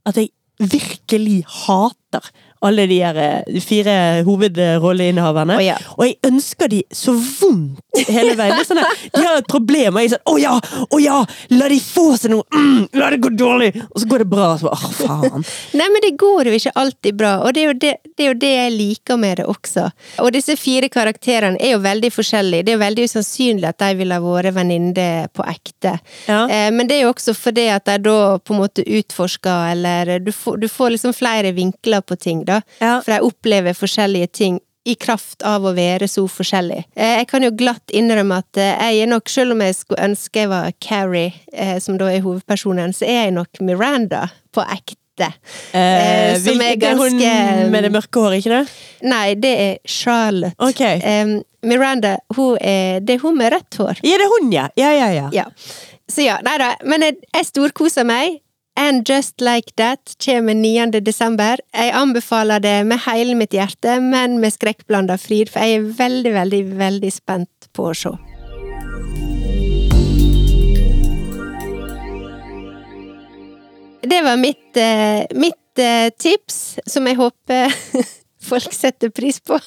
[0.06, 2.30] At jeg virkelig hater
[2.66, 3.96] alle de her eh, fire
[4.26, 5.58] hovedrolleinnehaverne.
[5.58, 5.76] Oh, ja.
[5.96, 8.62] Og jeg ønsker de så vondt hele veien.
[8.66, 10.54] Sånn de har et problem, og jeg er sånn 'Å ja!
[10.90, 11.20] Å ja!
[11.56, 12.44] La de få seg noe!
[12.52, 14.48] Mm, la det gå dårlig!' Og så går det bra.
[14.58, 15.46] Så Åh, faen.
[15.78, 18.38] Nei, men det går jo ikke alltid bra, og det er, det, det er jo
[18.42, 19.88] det jeg liker med det også.
[20.24, 22.66] Og disse fire karakterene er jo veldig forskjellige.
[22.66, 25.96] Det er jo veldig usannsynlig at de ville ha vært venninner på ekte.
[26.26, 26.44] Ja.
[26.48, 30.18] Eh, men det er jo også fordi at de da på en måte utforsker, eller
[30.22, 32.55] du får, du får liksom flere vinkler på ting, da.
[32.80, 33.00] Ja.
[33.04, 36.84] For de opplever forskjellige ting i kraft av å være så forskjellig.
[36.94, 40.04] Eh, Jeg kan jo glatt innrømme at eh, jeg er nok, selv om jeg skulle
[40.06, 44.62] ønske jeg var Carrie, eh, som da er hovedpersonen, så er jeg nok Miranda på
[44.62, 45.32] ekte.
[45.72, 47.18] Eh, som er er hun
[47.72, 48.62] med det mørke håret, ikke det?
[49.10, 50.54] Nei, det er Charlotte.
[50.62, 51.00] Okay.
[51.02, 54.02] Um, Miranda, hun er, det er hun med rødt hår.
[54.06, 54.68] Ja, det er hun, ja.
[54.78, 55.28] Ja, ja, ja.
[55.34, 55.46] Ja.
[56.06, 56.76] Så ja, nei da.
[56.86, 58.38] Men jeg, jeg storkoser meg.
[58.78, 61.00] And Just Like That kommer 9.
[61.00, 61.56] desember.
[61.72, 66.32] Jeg anbefaler det med hele mitt hjerte, men med skrekkblanda fryd, for jeg er veldig,
[66.34, 68.12] veldig, veldig spent på å se.
[74.06, 77.72] Det var mitt, eh, mitt eh, tips, som jeg håper
[78.50, 79.58] folk setter pris på.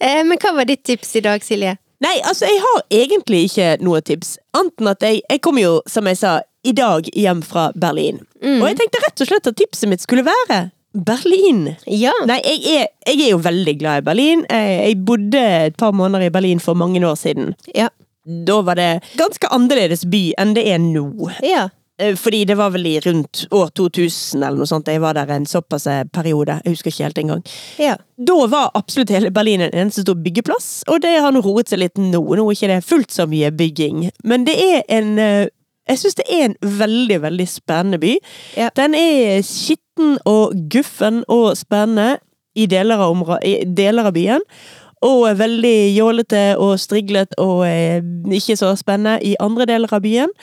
[0.00, 1.76] Eh, men hva var ditt tips i dag, Silje?
[2.00, 4.38] Nei, altså, jeg har egentlig ikke noe tips.
[4.56, 8.20] Anten at jeg Jeg kommer jo, som jeg sa, i dag hjem fra Berlin.
[8.42, 10.60] Og jeg tenkte rett og slett at tipset mitt skulle være
[11.06, 11.76] Berlin.
[11.86, 12.12] Ja.
[12.26, 14.44] Nei, jeg er, jeg er jo veldig glad i Berlin.
[14.50, 17.54] Jeg, jeg bodde et par måneder i Berlin for mange år siden.
[17.76, 17.88] Ja.
[18.26, 21.06] Da var det ganske annerledes by enn det er nå.
[21.46, 21.68] ja.
[22.00, 24.88] Eh, Fordi det var vel i rundt år 2000 eller noe sånt.
[24.88, 26.56] Jeg var der en såpass eh, periode.
[26.64, 27.42] Jeg husker ikke helt engang.
[27.78, 27.96] Ja.
[28.16, 31.82] Da var absolutt hele Berlin en eneste stor byggeplass, og det har nå roet seg
[31.84, 32.20] litt nå.
[32.24, 34.06] Nå er ikke det fullt så mye bygging.
[34.24, 35.48] Men det er en eh,
[35.90, 38.16] Jeg syns det er en veldig, veldig spennende by.
[38.56, 38.68] Ja.
[38.78, 42.20] Den er skitten og guffen og spennende
[42.54, 44.44] i deler av, i deler av byen.
[45.06, 48.04] Og er veldig jålete og striglet og eh,
[48.36, 50.34] ikke så spennende i andre deler av byen.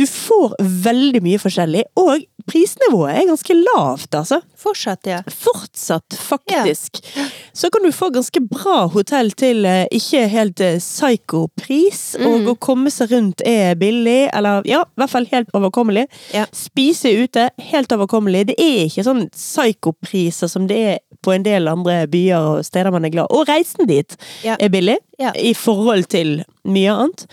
[0.00, 4.38] Du får veldig mye forskjellig, og prisnivået er ganske lavt, altså.
[4.58, 5.18] Fortsatt, ja.
[5.30, 6.98] Fortsatt, faktisk.
[7.54, 12.26] Så kan du få ganske bra hotell til eh, ikke helt eh, psycho-pris, Mm.
[12.28, 16.06] og å komme seg rundt er billig, eller ja, i hvert fall helt overkommelig.
[16.34, 16.46] Ja.
[16.56, 18.46] Spise ute, helt overkommelig.
[18.52, 22.90] Det er ikke sånn psyko-priser som det er på en del andre byer og steder
[22.94, 23.30] man er glad.
[23.30, 24.56] Og reisen dit Ja.
[24.58, 25.32] er billig, Ja.
[25.36, 27.26] i forhold til mye annet.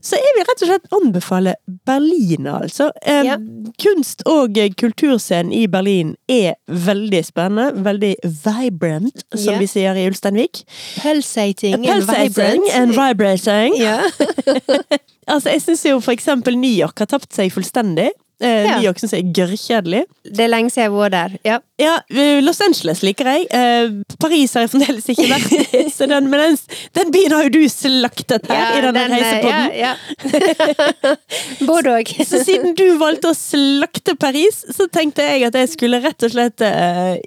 [0.00, 1.54] Så jeg vil rett og slett anbefale
[1.86, 2.90] Berlin, altså.
[3.02, 3.36] Eh, Ja.
[3.82, 7.72] Kunst- og kulturscenen i Berlin er veldig spennende.
[7.82, 9.58] Veldig vibrant, som Ja.
[9.58, 10.62] vi sier i Ulsteinvik.
[11.02, 12.74] Pulsating and Pulsating vibrant.
[12.74, 13.76] and vibrating.
[13.76, 14.00] Ja.
[15.28, 18.08] Altså, jeg syns jo for eksempel New York har tapt seg fullstendig.
[18.40, 18.78] Eh, Ja.
[18.78, 20.02] New jeg er gørrkjedelig.
[20.24, 21.32] Det er lenge siden jeg var der.
[21.44, 21.58] Ja.
[21.78, 23.46] Ja, eh, Los Angeles liker jeg.
[23.50, 25.92] Eh, Paris har jeg fremdeles ikke vært.
[25.96, 26.58] Så den, men den,
[26.94, 29.72] den byen har jo du slaktet her i denne den, eh, reisepodden.
[29.74, 31.16] Ja, ja.
[31.70, 32.12] Både òg.
[32.26, 36.34] Så siden du valgte å slakte Paris, så tenkte jeg at jeg skulle rett og
[36.34, 37.18] slett Yeah,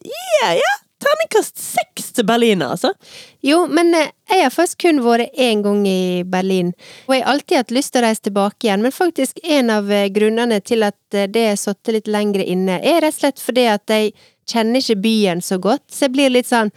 [0.41, 0.73] Ja, ja!
[1.01, 2.91] Terningkast seks til Berlin, altså.
[3.45, 6.73] Jo, men eh, jeg har faktisk kun vært én gang i Berlin,
[7.07, 9.89] og jeg har alltid hatt lyst til å reise tilbake igjen, men faktisk en av
[9.91, 13.65] eh, grunnene til at eh, det satte litt lengre inne, er rett og slett fordi
[13.71, 14.13] at jeg
[14.51, 16.71] kjenner ikke byen så godt, så jeg blir litt sånn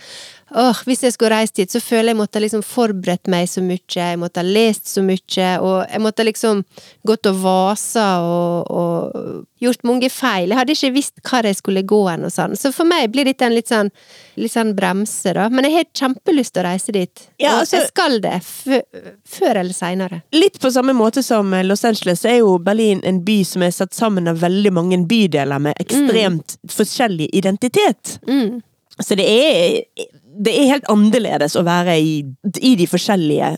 [0.55, 3.81] Åh, hvis jeg skulle reist dit, så føler jeg måtte liksom forberedt meg så mye,
[3.91, 6.61] jeg måtte ha lest så mye, og jeg måtte liksom
[7.07, 10.53] gått og vasa og, og gjort mange feil.
[10.53, 13.27] Jeg hadde ikke visst hvor jeg skulle gå hen og sånn, så for meg blir
[13.27, 13.91] dette en litt sånn,
[14.39, 15.49] litt sånn bremse, da.
[15.51, 17.25] Men jeg har kjempelyst til å reise dit.
[17.43, 18.37] Ja, og altså- jeg skal det,
[19.35, 20.21] før eller seinere.
[20.33, 23.75] Litt på samme måte som Los Angeles, så er jo Berlin en by som er
[23.75, 28.21] satt sammen av veldig mange bydeler med ekstremt forskjellig identitet.
[28.29, 28.63] Mm.
[29.03, 30.07] Så det er,
[30.45, 32.13] det er helt annerledes å være i,
[32.63, 33.49] i de forskjellige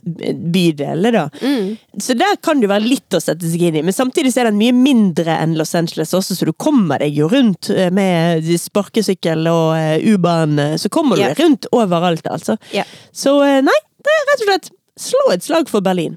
[0.52, 1.24] bydelene, da.
[1.42, 1.74] Mm.
[2.00, 4.50] Så der kan det være litt å sette seg inn i, men samtidig så er
[4.50, 8.48] den mye mindre enn Los Angeles også, så du kommer deg jo rundt eh, med
[8.60, 11.36] sparkesykkel og eh, U-bane, så kommer du yeah.
[11.36, 12.56] rundt overalt, altså.
[12.72, 12.88] Yeah.
[13.12, 16.16] Så eh, nei, det er rett og slett slå et slag for Berlin.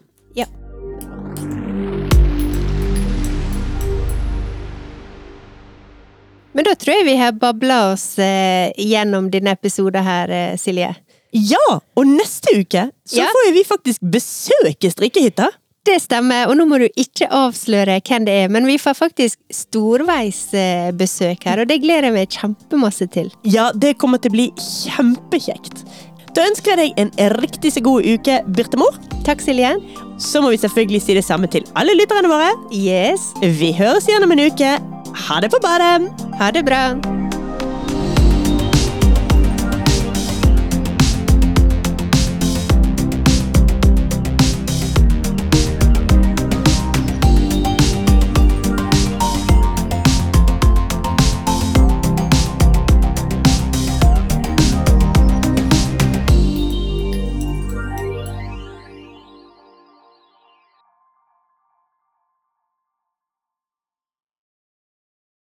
[6.60, 10.90] Men da tror jeg vi har babla oss eh, gjennom denne episoden her, eh, Silje.
[11.32, 11.62] Ja,
[11.96, 13.30] og neste uke så Ja.
[13.32, 15.48] får jo vi faktisk besøke strikkehytta.
[15.88, 19.38] Det stemmer, og nå må du ikke avsløre hvem det er, men vi får faktisk
[19.50, 23.32] storveisbesøk her, og det gleder jeg meg kjempemasse til.
[23.48, 25.86] Ja, det kommer til å bli kjempekjekt.
[26.36, 29.00] Da ønsker jeg deg en riktig så god uke, Birtemor.
[29.24, 29.78] Takk, Silje.
[30.20, 32.52] Så må vi selvfølgelig si det samme til alle lytterne våre.
[32.76, 33.32] Yes.
[33.40, 34.99] Vi høres igjen om en uke.
[35.16, 36.12] Ha det på badet!
[36.40, 37.29] Ha det bra.